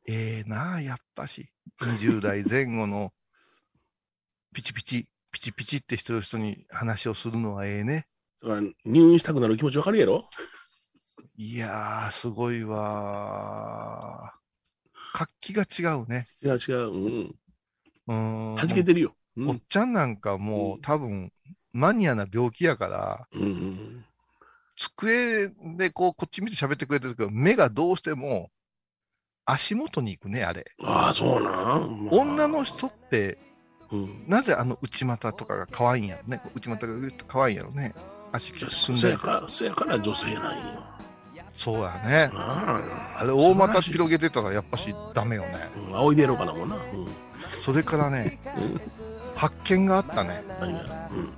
[0.07, 3.13] ええなあ、やっぱし、20代前後の、
[4.53, 8.07] ピチピチ、ピチピチってしてる人に話をするのはええね。
[8.43, 10.29] 入院したくなる気持ちわかるやろ？
[11.37, 15.19] いやー、すごいわー。
[15.19, 16.27] 活気が違うね。
[16.43, 16.77] 違う違う。
[16.77, 17.35] うん。
[18.07, 18.55] うーん。
[18.55, 19.15] はじけてるよ。
[19.37, 19.63] うおっん。
[19.69, 21.33] ちゃんなんかもう多分、
[21.73, 24.05] マニアな病気やから、うんうん。
[24.77, 28.51] 机でこう、こっち見て喋ってくれてるけど、目がどうしても、
[29.45, 30.65] 足元に行くね、あれ。
[30.83, 32.05] ああ、そうなん？
[32.05, 33.39] まあ女の人って、
[33.91, 34.25] うん。
[34.29, 36.43] なぜあの内股とかが可愛いんやろね。
[36.55, 37.95] 内股がぐっと可愛いんやろね。
[38.33, 40.83] 足組そんから、そやから女性なんよ。
[41.55, 42.31] そうやね。
[42.35, 42.81] あ
[43.19, 45.69] あれ、大股広げてたらやっぱしダメよね。
[45.89, 46.77] うん、仰いでやろうかなもんな。
[46.77, 46.83] うん。
[47.63, 48.81] それからね、うん。
[49.35, 50.45] 発見があったね。
[50.61, 50.81] 何が？
[51.13, 51.33] うん。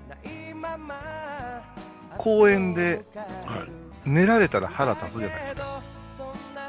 [2.18, 3.04] 公園で
[3.46, 4.08] はい。
[4.08, 5.80] 寝られたら腹立つじゃないですか。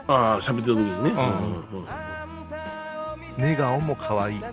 [0.08, 1.12] ああ、喋ってる時にね。
[1.12, 1.88] んうんうん
[3.38, 4.42] 寝顔も可愛い。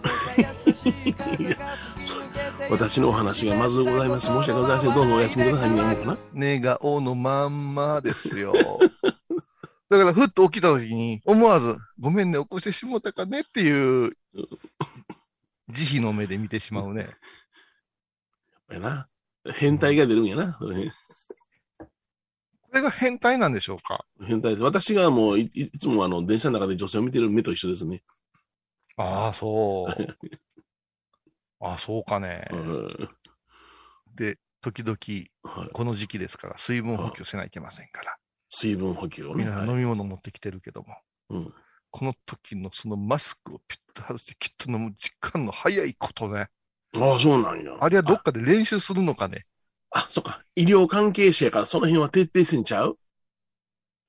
[2.71, 4.27] 私のお話がまずうございます。
[4.27, 4.95] 申し訳ございません。
[4.95, 6.16] どうぞお休みくださいみた。
[6.33, 8.53] 寝顔のまんまですよ。
[9.90, 14.12] だから、ふっと起きた時に、思わず、ごめんね、起こしてしもうたかねっていう、
[15.69, 17.03] 慈悲の目で見てしまうね。
[17.03, 17.11] やっ
[18.69, 19.09] ぱりな。
[19.53, 20.57] 変態が出るんやな。
[20.61, 20.93] それこ
[22.75, 24.05] れが変態なんでしょうか？
[24.23, 24.62] 変態です。
[24.62, 28.05] 私がもうい、いいつもあの、電車の中で女性を見てる目と一緒ですね。
[29.01, 29.95] ああ、そう。
[31.61, 32.49] ああ、そうかね。
[32.53, 33.11] うん
[34.15, 34.97] で、時々、
[35.43, 38.17] はい、この時期ですから、水分補給せないといけませんから。
[38.51, 39.45] 水分補給をね。
[39.45, 40.97] はい皆さん飲み物持ってきてるけども、
[41.31, 41.55] うん
[41.93, 46.49] この時のそのマスクをピッと外してきっと飲む時間の早いことね。
[46.97, 47.77] ああ、そうなんや。
[47.81, 49.45] あれはどっかで練習するのかね。
[49.91, 50.45] あ、そっか。
[50.55, 52.99] 医療関係者やからその辺は徹底せんちゃう？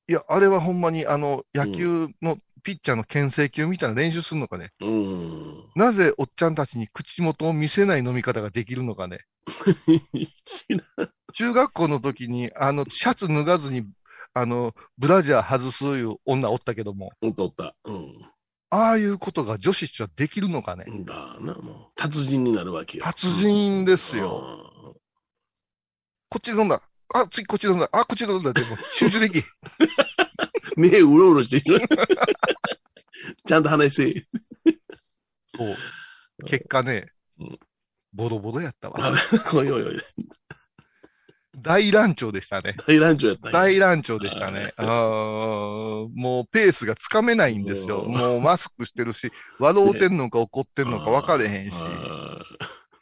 [0.07, 4.71] いや、あれはほんまにあの、野球のピッチャーの牽制球みたいな練習するのかね。
[4.81, 5.63] うん。
[5.75, 9.19] なぜおっちゃんたちに口元を見せない飲み方ができるのかね。
[11.33, 13.85] 中学校の時に、あの、シャツ脱がずに、
[14.33, 17.75] あの、ブラジャー外すいう女おったけども、おったおった。
[17.85, 18.13] うん。
[18.73, 20.85] ああいうことが女子とはできるのかね。
[21.05, 21.91] だな、もう。
[21.95, 23.03] 達人になるわけよ。
[23.03, 24.95] 達人ですよ。
[26.29, 26.81] こっちで飲んだ。
[27.13, 27.89] あ、次こっちで飲んだ。
[27.91, 28.53] あ、こっちで飲んだ。
[28.53, 29.39] でも、集中でき。
[29.39, 29.43] うん。
[30.77, 31.81] 目うろうろしてる。
[33.45, 34.25] ちゃんと話せ。
[35.57, 35.77] そう。
[36.45, 37.07] 結果ね
[37.39, 37.59] うん、
[38.13, 39.13] ボロボロやったわ。
[39.53, 39.97] おいおいおい。
[41.57, 42.75] 大乱調でしたね。
[42.87, 44.73] 大乱調やった大乱調でしたね。
[44.77, 48.03] あーもうペースがつかめないんですよ。
[48.03, 51.75] うんもうマスクしてるし、笑うてんのか怒ってんのか分かれへんし。
[51.83, 52.37] あ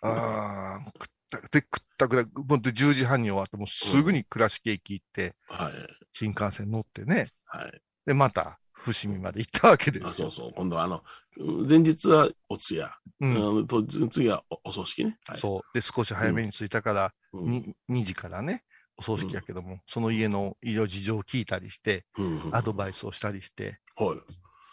[0.02, 5.74] ああ、くったくで、くったくだ、ほんと10時半に終わって、もうすぐに倉敷駅行って、ーはい。
[6.14, 7.28] 新幹線乗ってね。
[7.46, 7.82] はい。
[8.06, 10.32] で、また、伏見まで行ったわけであすよ。
[10.32, 10.54] そうそう。
[10.56, 11.04] 今度はあの、
[11.38, 12.92] うん前日はお通夜。
[13.20, 13.68] うん。
[14.10, 15.18] 次はおお葬式ね。
[15.26, 15.62] はい、そう。
[15.74, 17.50] で、少し早めに着いたから、うん。
[17.50, 18.64] に2時からね、
[18.98, 22.50] お葬式やけども、その家の医療事情を聞いたりして、うん。
[22.54, 24.18] アドバイスをしたりして、はい。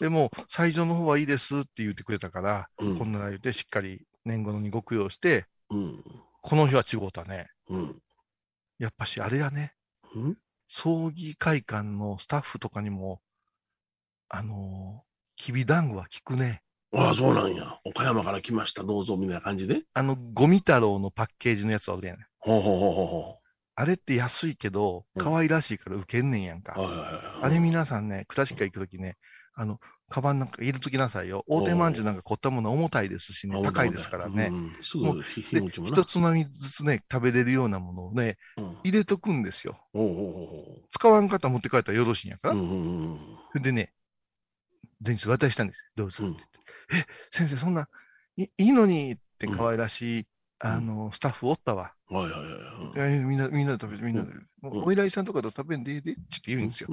[0.00, 6.04] でもう、最初の方はいいですって言ってくれたから、うんこんなら言ってしっかり年後のにご供養して、うん。
[6.48, 7.48] この日は違うたね。
[7.68, 7.98] うん。
[8.78, 9.74] やっぱしあれやね、
[10.14, 10.36] うん？
[10.68, 13.20] 葬儀会館のスタッフとかにも、
[14.28, 15.06] あのー
[15.42, 16.62] きびだんごは効くね。
[16.94, 17.78] ああ、そうなんや。
[17.84, 19.82] 岡山から来ました、どうぞ、みたいな感じで？
[19.92, 22.26] あの、ゴミ太郎のパッケージのやつは売れんねん。
[22.38, 23.38] ほうほうほうほうほ
[23.74, 26.74] あれって安いけど、うん可愛らしいから受けんねんやんか。
[26.78, 26.80] う。
[26.80, 27.12] はいはいはい。
[27.42, 29.16] あれ皆さんね、倉敷行くときね、
[29.58, 31.42] あの、カバンなんか入れときなさいよ。
[31.48, 34.48] 大手まんじゅうなんか凝ったもの重たいですしね、高いですからね。
[34.50, 35.42] うんうんすもち。
[35.42, 39.80] 一つまみずつね、食べれるようなものをね、うん入れとくんですよ。
[39.94, 40.12] おうおう
[40.84, 42.54] お使わん方持って帰ったらよろしいんやから。
[42.54, 43.18] ううんうんうん
[43.52, 43.92] それでね、
[45.04, 45.84] 前日渡したんですよ。
[45.96, 47.10] どうぞって言って。
[47.10, 47.88] え、先生、そんな、
[48.36, 50.26] いいいのにって可愛らしい、
[50.58, 51.92] あの、スタッフおったわ。
[52.08, 52.38] はいは
[52.96, 54.32] いはいみんな、みんなで食べて、みんなで。
[54.62, 56.12] もうお依頼さんとかと食べんでいいで？
[56.12, 56.88] って言うんですよ。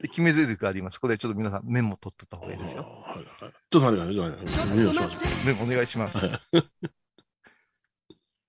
[0.00, 0.98] で決め台詞があります。
[0.98, 2.82] これちょっと皆さんメモ取っとった方がいいですよ。
[2.82, 3.26] はいはい。
[3.38, 4.76] ちょっと待ってください。
[4.76, 5.46] ちょっと待ってください。
[5.46, 6.18] メモお願いします。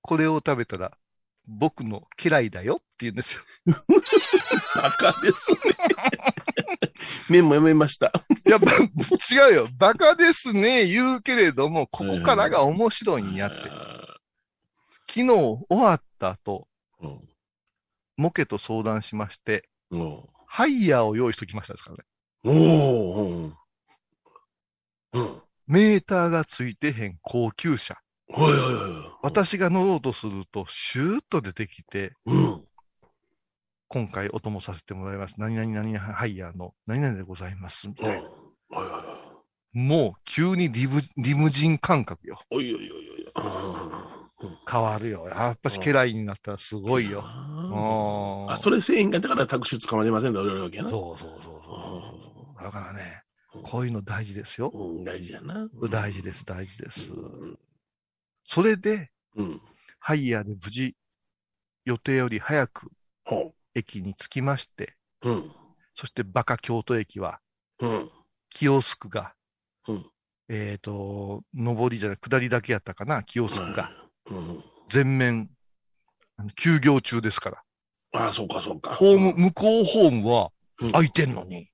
[0.02, 0.98] これを食べたら、
[1.46, 3.42] 僕の家来だよって言うんですよ。
[4.76, 5.58] バカですね。
[7.30, 8.12] メモやめました。
[8.46, 9.68] やっぱ、違うよ。
[9.78, 14.01] バカですね、言うけれども、ここからが面白いんやって。
[15.14, 16.70] 昨日終わった後、
[17.02, 17.20] うん。
[18.16, 20.24] モケと相談しまして、うん。
[20.48, 22.04] ハイヤーを用意しときましたですからね。
[22.46, 23.54] おお
[25.14, 25.22] うん。
[25.22, 25.42] うん。
[25.68, 27.98] メーターがついてへん高級車。
[28.30, 29.18] はいはいはい。
[29.22, 32.64] 私が乗ろうとすると、シューッと出てきて、うん。
[33.90, 35.36] 今回お供させてもらいます。
[35.42, 37.90] 何々何々ハイヤーの何々でございます。
[37.90, 38.06] みうん。
[38.06, 38.30] たはいいな。
[38.30, 39.16] はいは
[39.74, 39.78] い。
[39.78, 42.40] もう急にリムリムジン感覚よ。
[42.50, 44.21] おいおいおいおい。
[44.44, 45.28] うん変わるよ。
[45.28, 47.24] やっぱし家来になったらすごいよ。
[47.26, 50.90] あそれ繊維がだからタクシー捕まりませんで、俺らわけやな。
[50.90, 52.64] そうそうそうそう。
[52.64, 53.24] だからね、
[53.64, 54.72] こういうの大事ですよ。
[54.74, 55.68] うん、大事やな。
[55.90, 57.10] 大事です、大事です。
[57.12, 57.60] うん。
[58.46, 59.62] それで、うん。
[60.00, 60.96] ハイヤーで無事、
[61.86, 62.92] 予定より早く
[63.26, 65.30] ほ駅に着きまして、う。
[65.30, 65.52] うん。
[65.96, 67.40] そしてバカ京都駅は、
[67.80, 68.10] うん。
[68.50, 69.34] キオスクが、
[69.88, 70.06] うん
[70.54, 74.01] えっ、と、上りじゃない、下りだけやったかな、キオスクが、うん。
[74.90, 75.50] 全面、
[76.56, 77.64] 休業中ですから。
[78.14, 78.94] ああ、そうかそうか。
[78.94, 81.70] ホーム、向こうホームはうん空いてんのに。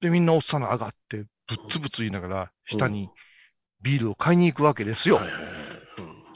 [0.00, 3.10] で、みんなおっさんの上がって、ぶっつぶつ言いながら、下に
[3.82, 5.20] ビールを買いに行くわけですよ。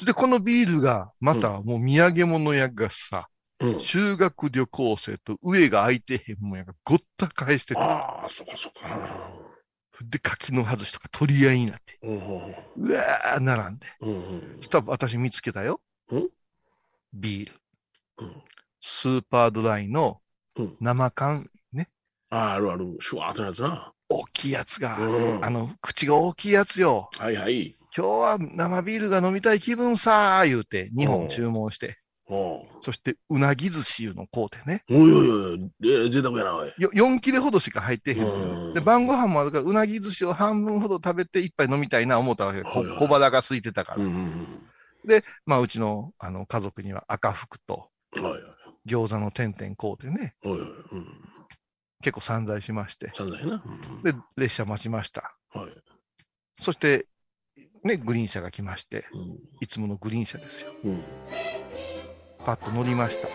[0.04, 3.28] で、このビールが、またもう土産物屋がさ。
[3.78, 9.43] 修学旅行生と上が空いてへんもんやがごった返してて、ああ、そうかそうか。
[10.02, 12.54] で、柿の外しとか取り合いになって、うんうん
[12.88, 13.86] うわー、並んで。
[14.00, 14.56] うんうん。
[14.58, 15.80] そしたら私見つけたよ。
[16.12, 16.28] ん？
[17.12, 17.52] ビール。
[18.18, 18.42] うん
[18.86, 20.20] スーパードライの
[20.56, 21.88] うん生缶、ね。
[22.30, 22.98] ああ、あるある。
[23.00, 23.92] シュワーってなやつな。
[24.10, 27.08] 大きいやつが、うんあの、口が大きいやつよ。
[27.18, 27.74] はいはい。
[27.96, 31.96] 今日は生ビールが飲みたい気分さー言うて、2本注文して、
[32.80, 34.82] そして、うなぎ寿司いうの買うてね。
[34.88, 36.72] おいおいおい、えー、贅沢やな、おい。
[36.78, 44.02] よ4切れほどしか入ってへんで、晩ご飯もあるから、うなぎ寿司を半分ほど食べて一杯飲みたいな思ったわけ小腹が空いてたから。
[44.02, 44.46] うんうん
[45.44, 47.90] まあ、うちの、あの、家族には赤服と。
[48.86, 50.34] 餃子の点々買うてね。
[52.02, 53.10] 結構散財しまして。
[53.14, 53.62] 散々やな。
[53.64, 55.36] うんで、列車待ちました。
[55.52, 55.68] はい。
[56.60, 57.06] そして、
[57.82, 59.38] ね、グリーン車が来まして、うん。
[59.60, 60.72] いつものグリーン車ですよ。
[62.44, 62.56] うん。
[62.56, 63.28] パッと乗りました。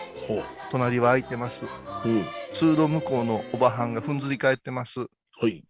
[0.70, 1.64] 隣は空いてます。
[2.04, 2.24] うん。
[2.52, 5.00] 通路向こうのおばはんがふんずり返ってます。
[5.00, 5.64] はい。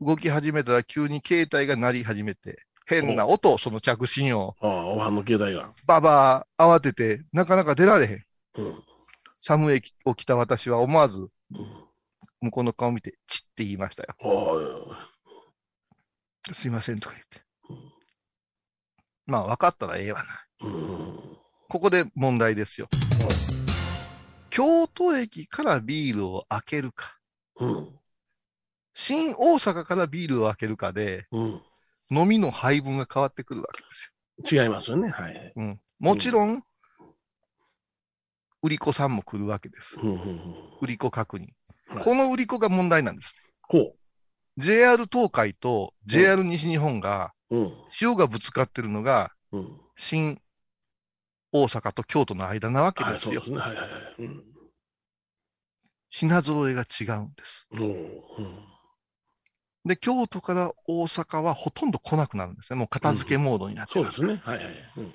[0.00, 4.54] 動き始めたら急に携帯が鳴り始めて、変な音、その着信音。
[4.60, 5.72] ああ、おはんの携帯が。
[5.86, 8.24] ババー慌てて、なかなか出られへん。
[8.56, 8.82] うん。
[9.40, 11.28] 寒いを着た私は思わず、うん。
[12.42, 14.14] 向こうの顔を見て、チッって言いましたよ。
[16.52, 17.92] すいませんとか言ってうん。
[19.26, 20.68] まあ、分かったらええわな。
[20.68, 21.43] うん。
[21.68, 22.88] ここで問題ですよ。
[24.50, 27.16] 京都駅からビールを開けるか、
[27.58, 27.88] うん。
[28.94, 31.62] 新大阪からビールを開けるかで、うん。
[32.10, 35.08] 飲みの配分が変わってくるわけです違いますよね。
[35.08, 35.34] はい。
[35.34, 35.52] よ。
[35.56, 35.80] うん。
[35.98, 36.62] もちろん、
[38.62, 39.98] 売り子さんも来るわけです。
[40.00, 40.10] うん。
[40.12, 40.40] うん。
[40.80, 41.40] 売り子確認。
[41.40, 41.46] は
[42.00, 43.36] いこの売り子が問題なんです。
[43.62, 43.94] ほ
[44.56, 47.58] JR 東海と JR 西日本が、う。
[47.58, 47.72] うん。
[47.88, 49.80] 潮がぶつかってるのが、うん。
[49.96, 50.40] 新
[51.56, 53.62] 大阪と京都の間なわけはい、ですよそうで。
[53.62, 53.72] すね。
[53.72, 54.14] はいはいはい。
[54.18, 54.44] うん。
[56.10, 57.68] 品揃えが違うんです。
[57.72, 58.64] おううん。
[59.84, 62.78] で、京都から大阪はほとんど来なくなるんですね。
[62.78, 64.42] もう片付けモードになってるそうですね。
[64.44, 64.66] はいはい。
[64.96, 65.14] うん。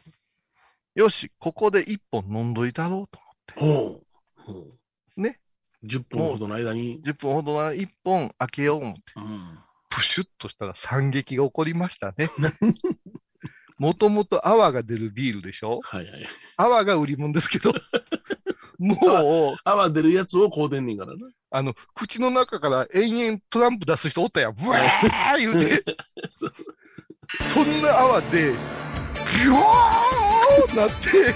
[0.96, 3.20] よし、ここで一本飲んどいたろうと
[3.60, 4.02] ほ
[4.48, 4.52] う。
[5.18, 5.24] うん。
[5.24, 5.42] ね。
[5.84, 7.02] 10分ほどの間に。
[7.04, 9.60] 10分ほどなら一本開けよう思って、うん。
[9.90, 12.30] プシュッとしたら惨劇が起こりましたね。
[13.80, 15.80] もともと泡が出るビールでしょ？
[15.84, 16.28] はいはい。
[16.58, 17.74] 泡が売り物ですけど、
[18.78, 21.28] もう、泡出るやつをこうでんねんからな。
[21.52, 24.54] あの、口の中から延々トランプ出す人おったやん。
[24.54, 25.84] ブワー言うて。
[27.54, 31.34] そんな泡で、ビョーなって、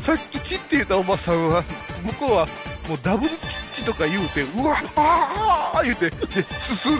[0.00, 1.64] さっきチって言ったおばさんは、
[2.04, 2.46] 向こうは
[2.88, 6.96] もうダブルチッチとか言うて、うわー言うて、で、すする。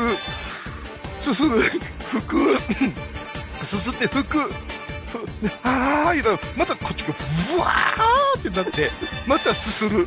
[1.20, 2.56] すする、吹く、
[3.64, 4.52] すすって吹く、ふ
[5.62, 7.14] あー言うまたこっちが
[7.54, 8.90] ブワーってなって、
[9.26, 10.06] またすする。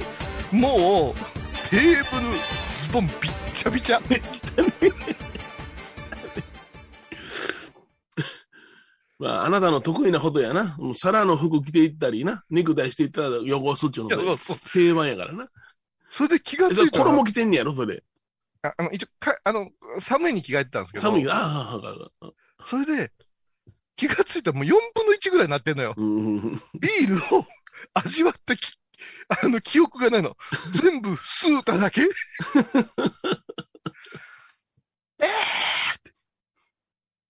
[0.52, 2.28] もう、テーブル、
[2.78, 4.02] ズボンびっちゃびちゃ。
[9.18, 10.76] まあ、あなたの得意なことやな。
[10.78, 12.44] もう皿の服着ていったりな。
[12.50, 14.36] ネクタイしていったら汚すっちゅうのが
[14.74, 15.48] 定番やからな。
[16.10, 18.04] それで気がついたら、衣着てんねやろ、それ。
[18.62, 21.30] ああの一応かあの、寒いに着替えてたんですけど、寒い。
[21.30, 21.42] ああ、あ
[21.76, 22.32] あ、ああ。
[22.66, 23.12] それで、
[23.96, 25.94] 気がついたらもう4分の1ぐらいになってんのよ。
[25.96, 26.42] うん。
[26.80, 27.46] ビールを
[27.94, 28.78] 味わったき、
[29.42, 30.36] あの、記憶がないの。
[30.82, 32.02] 全部吸うただけ？
[32.02, 32.06] え
[35.20, 36.14] えーって。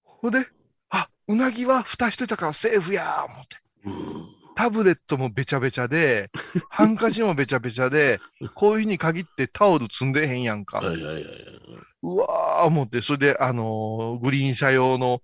[0.03, 0.47] ほんで、
[0.89, 3.57] あ、うなぎは蓋しといたからセーフやー思って。
[4.55, 6.31] タブレットもべちゃべちゃで、
[6.71, 8.19] ハンカチもべちゃべちゃで、
[8.55, 10.77] こういう日に限ってタオル積んでへんやんか。
[10.79, 11.23] はいはいはいはい。
[12.03, 15.21] うわー思って、それで、あのーグリーン車用の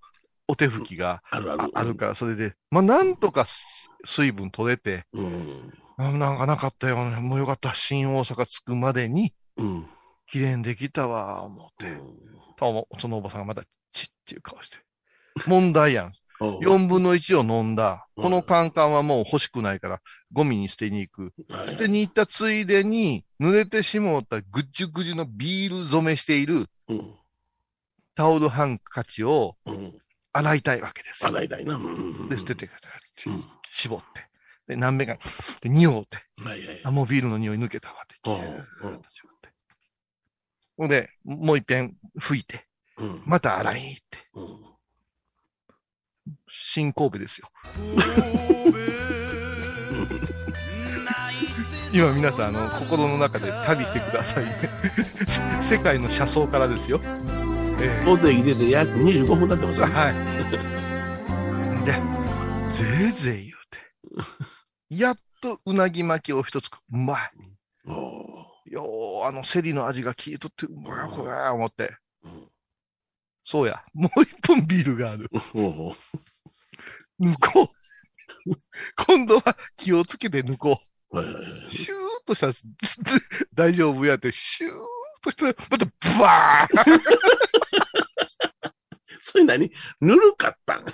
[0.47, 1.39] お手拭きがあ
[1.83, 3.47] るから、それで、まあ、なんとか
[4.05, 5.73] 水分取れて、うん。
[5.97, 7.17] あなんかなかったよね。
[7.17, 7.73] もうよかった。
[7.75, 9.87] 新大阪着くまでに、うん。
[10.27, 11.97] 綺麗にできたわ、思って。
[12.57, 14.77] とそのおばさんがまた、チッっていう顔して。
[15.47, 16.13] 問題やん。
[16.39, 18.07] お う4分の1を飲んだ。
[18.17, 21.33] うんこのカンカンはもう欲しくないから、ゴミに捨てに行く。
[21.49, 27.15] はい捨てに行ったついでに、濡れてしもったぐちゅぐちゅのビール染めしているうん。
[28.15, 30.00] タオルハンカチをうん。
[30.33, 31.29] 洗いたいわけですよ。
[31.29, 31.75] 洗いたいな。
[31.75, 32.29] うん。
[32.29, 32.89] で、捨ててくれた。
[33.29, 34.27] うん絞って。
[34.67, 35.17] で、何目か、
[35.61, 36.17] で、匂うて。
[36.37, 38.15] はいはいはいあ、もうビールの匂い抜けたわって。
[38.29, 39.49] うんキューッと絞って
[40.77, 42.65] ほんで、もう一遍拭いて、
[42.97, 43.23] うん。
[43.25, 44.17] また洗いに行って。
[44.33, 44.71] うん。
[46.49, 47.49] 新神戸ですよ。
[51.93, 54.55] 今皆さん、あの、心の中で旅してくださいね。
[55.61, 57.01] 世界の車窓からですよ。
[57.83, 59.81] え大手来てて約25分経ってます。
[59.81, 60.13] はい。
[61.85, 61.93] で、
[62.71, 63.79] ぜいぜい言うて。
[64.95, 67.31] やっとうなぎ巻きを一つ、うまい。
[67.87, 71.95] およう、あの、セリの味が効いとって、うまい、これ、思って。
[72.23, 72.47] うん
[73.43, 75.29] そうや、もう一本ビールがある。
[77.19, 78.51] 抜こう。
[79.07, 80.79] 今度は気をつけて抜こ。
[81.11, 81.21] う。
[81.21, 82.63] シューッとしたら、ず
[83.53, 84.75] 大丈夫やって、シューッ
[85.23, 87.50] としたら、また、ブワー
[89.23, 89.71] それ何？
[90.01, 90.85] ぬるかったん？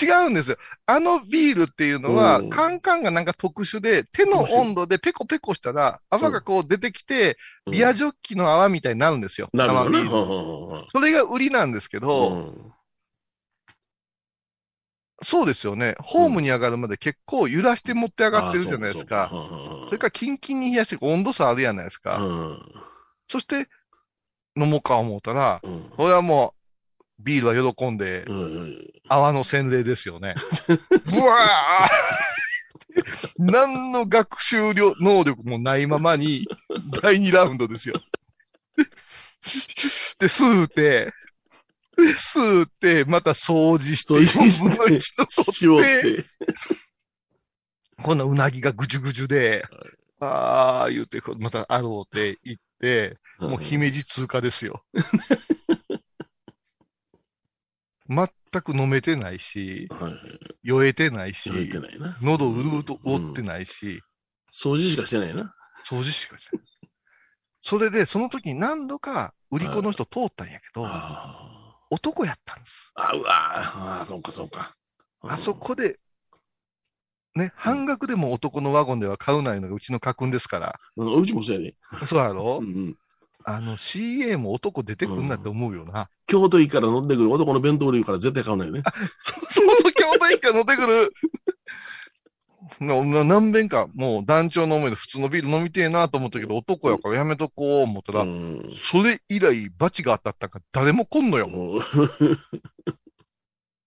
[0.00, 0.56] 違うんですよ。
[0.86, 7.36] あのビールっていうのはうん、カンカンがなんか特殊で、手の温度でペコペコしたら、泡がこう出てきて、
[7.70, 9.50] ビアジョッキの泡みたいになるんですよ。
[9.52, 12.54] なるほどそれが売りなんですけど、
[15.22, 15.96] そうですよね。
[15.98, 19.28] ホームに上がるまで結構揺らして持って上がってるじゃないですか。
[19.86, 22.20] それからキンキンに冷やして温度差あるじゃないですか。
[23.28, 23.68] そして、
[24.56, 25.60] 飲もうか思ったら、
[25.96, 26.59] これはもう、
[27.22, 28.24] ビールは喜んで、
[29.08, 30.34] 泡の洗礼ですよね。
[30.66, 30.74] ブ
[31.20, 31.90] ワー
[33.38, 36.46] 何の学習量能力もないままに、
[37.02, 37.94] 第2ラウンドですよ。
[40.18, 41.12] で、吸うて、
[41.96, 46.28] で、吸うて、また掃除して、掃除して4分の1の絞っ取って、て。
[48.02, 49.64] こんなうなぎがぐじゅぐじゅで、
[50.20, 54.84] あー言うて、またあろうて行って、もう姫路通過ですよ。
[58.10, 58.28] 全
[58.62, 60.12] く飲めてないし、はい。
[60.64, 62.18] 酔えてないし、言ってないな。
[62.20, 64.02] 喉うるうと覆ってないし、
[64.52, 65.54] 掃除しかしてないな。
[65.88, 66.66] 掃除しかしてない。
[67.62, 72.90] それで、その時に何度か売り子の人通ったんやけど、あ男やったんです。
[72.94, 74.74] あ、うわあ、あそうかそうか。
[75.22, 76.00] あそこで、
[77.36, 80.80] ね、半額でも男のワゴンでは買うないのがうちの家訓ですから。
[80.96, 81.22] うん。
[81.22, 81.76] うちもそうやで。
[82.06, 82.96] そうやろ、うんうん。
[83.44, 86.08] あの、CA も男出てくんなって思うよな。
[86.26, 88.82] 京都駅から乗ってくる男の弁当類から絶対買うのよね。
[89.22, 91.12] そうそう そう、京都駅から乗ってくる。
[92.78, 98.70] なな何遍か、もう団長の思いで普通のビール飲みてえなと思ったけど、男やからやめとこう思ったら、うん。
[98.72, 101.48] それ以来罰が当たったから誰も来んのよ。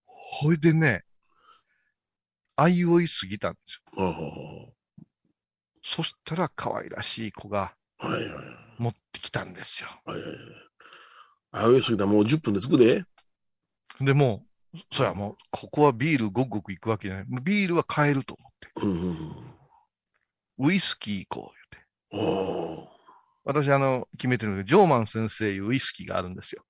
[0.06, 1.06] ほいでね、
[2.56, 4.74] 相追いすぎたんですよ。
[5.84, 8.62] そしたら可愛らしい子がうはいはい。
[8.84, 9.90] 持ってきたんですよ。
[10.06, 10.38] はいはいはい。
[11.52, 13.06] あ、上杉田もう10分で着くで。
[14.02, 17.26] でもう、そやもう、ここはビールごくごく行くわけじゃない。
[17.44, 18.70] ビールは買えると思って。
[18.76, 19.54] うんうん
[20.60, 21.54] ウイスキー行こう
[22.12, 22.90] 言うて。
[23.44, 26.64] 私、あの、決めてるのが、ジョーマン先生いうウイスキーがあるんですよ。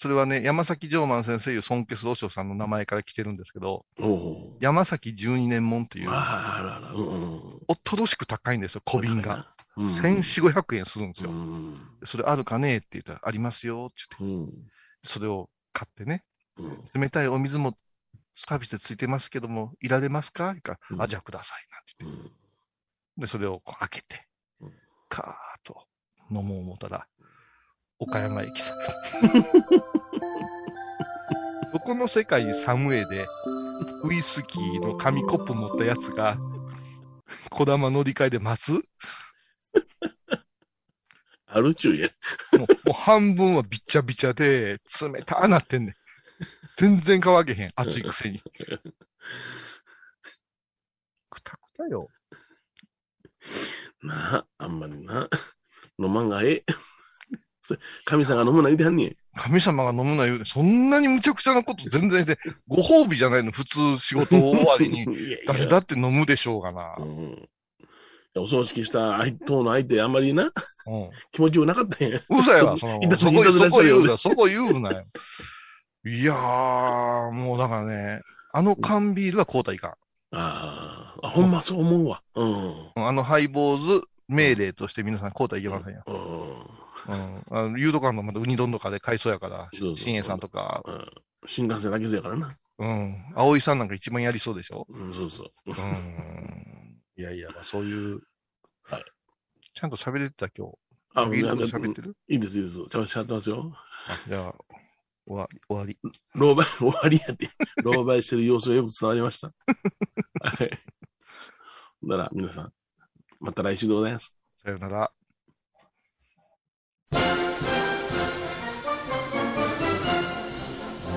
[0.00, 3.84] それはね、山崎ジョーマン先生いう孫ケスロショさんの名前から来てるんですけど、
[4.60, 6.10] 山崎12年門という。
[6.10, 9.53] おっとろしく高いんですよ、小瓶が。。
[9.76, 11.30] うん1400、500円するんですよ。
[11.30, 11.76] うん。
[12.04, 14.68] それあるかねって言ったら、ありますよって言って、うん。
[15.02, 16.24] それを買ってね、
[16.56, 16.84] うん。
[17.00, 17.76] 冷たいお水も
[18.36, 20.54] サービスでついてますけども、いられますか？
[20.62, 21.66] かうんあ、じゃあください。
[21.70, 22.34] なんて言って。
[23.18, 24.26] で、それを開けて
[24.60, 24.72] うん、
[25.08, 25.86] カーッと
[26.30, 27.06] 飲もう思ったら、
[27.98, 28.74] 岡山駅さ。
[31.72, 33.26] どこの世界サムウェイで、
[34.04, 36.38] ウイスキーの紙コップ持ったやつが、
[37.50, 38.72] 小玉乗り換えで待つ？
[38.72, 38.80] も
[41.54, 42.08] あるっちゅうや。
[42.52, 45.94] うもう半分はびっちゃびちゃで、冷たなってんねん。
[46.76, 47.70] 全然乾けへん。
[47.76, 48.40] 暑いくせに。
[51.30, 52.08] くたくたよ。
[54.02, 55.28] なあ、あんまりな。
[55.98, 56.64] 飲まんがええ。
[57.62, 59.16] それ神さんが飲むな言うてはんねん。
[59.36, 62.36] 神様が飲むな言うて、そんなにむちゃくちゃなこと全然して、
[62.66, 65.04] ご褒美じゃないの、普通仕事終わりに。
[65.14, 66.96] いやいや誰だって飲むでしょうがな。
[66.98, 67.48] うん。
[68.36, 70.50] お葬式した相当の相手、あんまりな、うん。
[71.32, 72.18] 気持ちよくなかったんや。
[72.18, 75.04] うざいわ、 そのそこ、そこ言うな、そこ言うなよ。
[76.06, 78.20] いやー、もうだからね、
[78.52, 79.96] あの缶ビールは交代いか
[80.32, 82.22] ああ、あほんまそう思うわ。
[82.34, 82.48] うん。
[82.48, 82.92] ん。
[82.96, 86.02] あのハイボーズ命令として皆さん交代いけませんよ。
[86.06, 87.14] うん。
[87.14, 87.42] うん。
[87.50, 91.10] あの、ユードカンのまたウニ丼とかで買いそうやからそうそう、新栄さんとか、うん
[91.46, 92.54] 新幹線だけそうやからな。
[92.78, 93.16] うん。
[93.34, 95.50] 葵さんなんか一番やりそうでしょうん、そうそう。
[95.66, 96.53] うん。
[97.16, 98.20] いやいや、まあそういう、
[98.82, 99.04] はい。
[99.74, 100.78] ちゃんと喋れてた今日。
[101.14, 102.16] あ、いいこといや喋ってる？
[102.28, 102.76] いいです、いいです。
[102.76, 103.72] ちゃんとしゃってますよ。
[104.08, 104.54] あじゃあ、
[105.26, 105.98] 終わり、終わり。
[106.34, 107.48] 老媒、 終わりやって。
[107.82, 109.48] 老媒してる様子がよく伝わりました。
[110.42, 110.78] はい。
[112.00, 112.72] ほんなら、皆さん、
[113.40, 114.34] また来週でございます。
[114.62, 115.12] さよなら。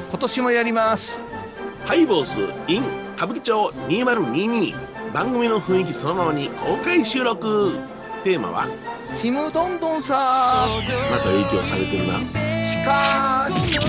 [0.10, 1.24] 今年もやります。
[1.86, 2.84] ハイボース in
[3.16, 7.76] 歌舞伎町2022番組の雰囲気そのままに公開収録
[8.24, 8.68] テーマは？
[9.16, 10.68] ちむどんどんさ
[11.10, 12.26] また影響されてるなし
[12.84, 13.80] かし、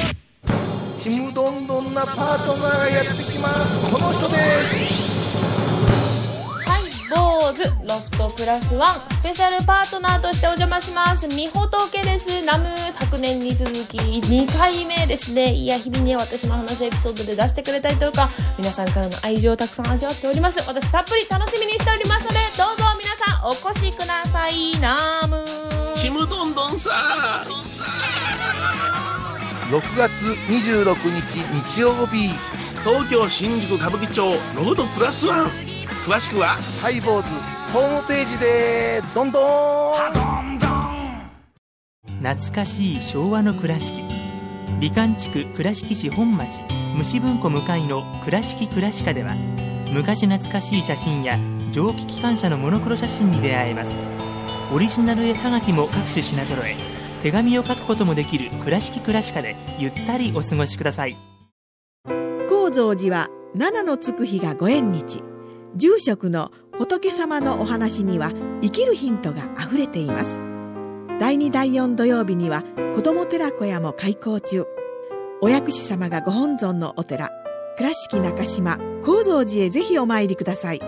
[1.02, 3.90] ちむどんどんなパートナーがやってきます。
[3.92, 5.07] この人です。
[7.08, 11.26] はい、坊主ロフトプラスワンスペシャルパートナーとしてお邪魔します。
[11.28, 12.44] みほとけです。
[12.44, 12.66] ナム
[13.00, 15.52] 昨年に続き2回目ですね。
[15.52, 18.28] いや日々ね私の話エピソードで出してくれたりとか
[18.58, 20.58] 皆さんからの愛情をたくさん味わっております。
[20.68, 24.78] 私たっぷり楽しみにしておりますのでどうぞ皆さんお越しください。
[24.80, 25.44] ナム。
[25.94, 26.90] ちむどんどんさ
[29.70, 30.12] 6月
[30.48, 31.20] 26日
[31.74, 32.30] 日曜日、
[32.84, 34.24] 東京新宿歌舞伎町
[34.56, 35.50] ロフトプラスワン
[36.08, 36.56] 詳しくは？
[36.80, 37.28] ハイボーズ
[37.70, 39.42] ホームページでどんどん。
[42.22, 44.02] 懐かしい昭和の倉敷。
[44.80, 46.62] 美観地区倉敷市本町。
[46.96, 49.34] 虫文庫向かいの「倉敷倉歯科」では
[49.92, 51.38] 昔懐かしい写真や
[51.72, 53.90] 蒸気機関車のモノクロ写真に出会えます。
[54.74, 56.74] オリジナル絵はがきも各種品揃え
[57.22, 61.18] 手紙を書くこともできる「倉敷倉歯科」でゆったりお過ごしください。
[62.48, 65.22] 高蔵寺は七のつく日がご縁日
[65.78, 70.40] 住職の仏様のお話には生きるヒントがあふれています。
[71.20, 72.64] 第2第4土曜日には
[72.96, 74.66] 子ども寺小屋も開校中。
[75.40, 77.30] お薬師様がご本尊のお寺
[77.76, 80.80] 倉敷中島・高蔵寺へぜひお参りください。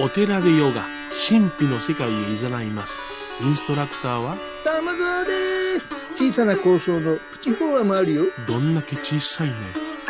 [0.00, 0.84] お寺でヨガ
[1.28, 2.98] 神秘の世界へ誘います。
[3.40, 5.30] インストラクターは玉沢で
[5.78, 5.88] す。
[6.16, 8.24] 小さな交渉のプチフォアもあるよ。
[8.48, 9.91] どんだけ小さいね